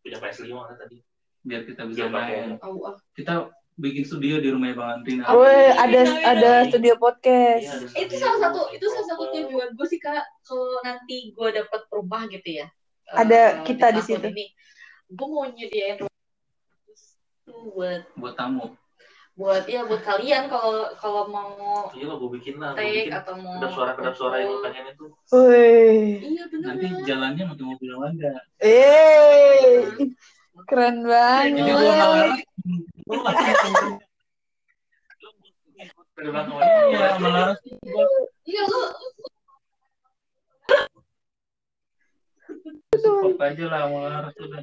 Punya 0.00 0.18
PS5 0.18 0.50
lah 0.50 0.74
tadi. 0.74 0.98
biar 1.42 1.60
kita 1.62 1.84
bisa 1.84 1.98
Biar 2.00 2.10
pakai 2.10 2.34
main 2.48 2.50
ah. 2.56 2.96
kita 3.12 3.32
bikin 3.76 4.02
studio 4.02 4.40
di 4.40 4.48
rumahnya 4.48 4.74
bang 4.74 4.90
Andrin 4.94 5.18
Oh, 5.22 5.36
Woi, 5.36 5.52
ada 5.68 5.84
Amin, 6.00 6.08
amin, 6.08 6.24
ada 6.24 6.50
amin. 6.56 6.66
studio 6.66 6.94
podcast. 6.96 7.60
Iya, 7.60 7.70
ada 7.70 7.84
itu 7.84 7.92
studio, 8.08 8.18
salah 8.18 8.38
satu 8.40 8.60
itu 8.70 8.86
salah 8.88 9.06
satu 9.06 9.22
tujuan 9.28 9.68
gue 9.70 9.86
sih 9.86 10.00
kak 10.00 10.24
kalau 10.40 10.80
nanti 10.80 11.16
gue 11.30 11.48
dapet 11.50 11.80
rumah 11.88 12.22
gitu 12.26 12.48
ya 12.54 12.66
Ada 13.06 13.36
eh, 13.36 13.50
kita 13.62 13.86
di 13.90 14.02
situ. 14.02 14.26
ini 14.26 14.46
gue 15.06 15.26
mau 15.28 15.44
nyediain 15.44 15.96
rumah 16.00 16.18
buat 17.68 18.00
buat 18.14 18.34
tamu 18.34 18.72
buat 19.34 19.66
ya 19.66 19.82
buat 19.82 19.98
kalian 20.06 20.46
kalau 20.46 20.94
kalau 20.94 21.26
mau 21.26 21.90
Iya 21.90 22.06
lah, 22.06 22.16
gue 22.22 22.30
bikin 22.38 22.54
lah. 22.62 22.70
Gue 22.78 22.86
take 22.86 23.10
bikin 23.10 23.14
atau 23.18 23.34
mau 23.34 23.58
kedap 23.58 23.72
suara 23.74 23.92
kedap 23.98 24.14
suara 24.14 24.34
yang 24.38 24.50
lu 24.54 24.58
pengen 24.62 24.84
itu. 24.94 25.06
Woi, 25.34 26.22
iya 26.22 26.44
bener. 26.46 26.66
Nanti 26.70 26.86
jalannya 27.02 27.44
pakai 27.50 27.64
mobil 27.66 27.90
Wanda 27.98 28.32
eh, 28.62 29.90
keren 30.70 31.02
jadi 31.02 31.10
banget. 31.10 31.66
gua 31.66 31.92
malah 31.98 32.18
lu 32.30 32.38
Dari 36.14 36.30
belakang 36.30 36.54
iya 36.94 37.10
iya 38.46 38.62
lu. 38.70 38.82
Support 42.94 43.38
aja 43.42 43.64
lah 43.66 43.82
malah 43.90 44.30
udah. 44.30 44.62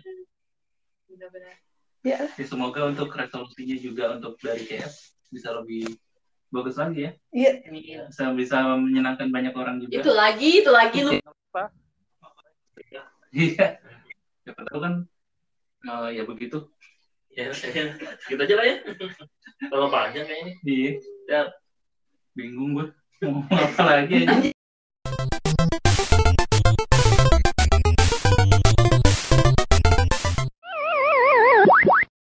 Bener-bener 1.12 1.60
Ya, 2.02 2.18
Ya, 2.34 2.46
semoga 2.50 2.90
untuk 2.90 3.14
resolusinya 3.14 3.78
juga 3.78 4.18
untuk 4.18 4.34
dari 4.42 4.66
KS 4.66 5.14
bisa 5.30 5.54
lebih 5.54 5.86
bagus 6.50 6.76
lagi 6.82 7.06
ya. 7.06 7.12
iya. 7.32 8.10
Bisa 8.10 8.34
bisa 8.34 8.58
menyenangkan 8.74 9.30
banyak 9.30 9.54
orang 9.54 9.78
juga. 9.86 10.02
itu 10.02 10.12
lagi 10.12 10.50
itu 10.66 10.72
lagi 10.74 11.00
lu 11.06 11.12
Iya. 13.32 13.80
Siapa 14.44 14.62
tahu 14.68 14.80
kan 14.84 14.94
eh, 15.88 16.10
ya 16.20 16.24
begitu. 16.28 16.68
Ya, 17.32 17.48
ya, 17.56 17.96
gitu 18.28 18.42
aja 18.44 18.56
lah 18.60 18.66
ya. 18.68 18.76
Kalau 19.72 19.88
panjang 19.88 20.28
kayaknya. 20.28 20.54
Iya. 20.68 20.92
Ya. 21.32 21.42
Bingung 22.36 22.76
gue. 22.76 22.88
Mau 23.24 23.46
apa 23.48 23.82
lagi 23.86 24.26
aja. 24.28 24.52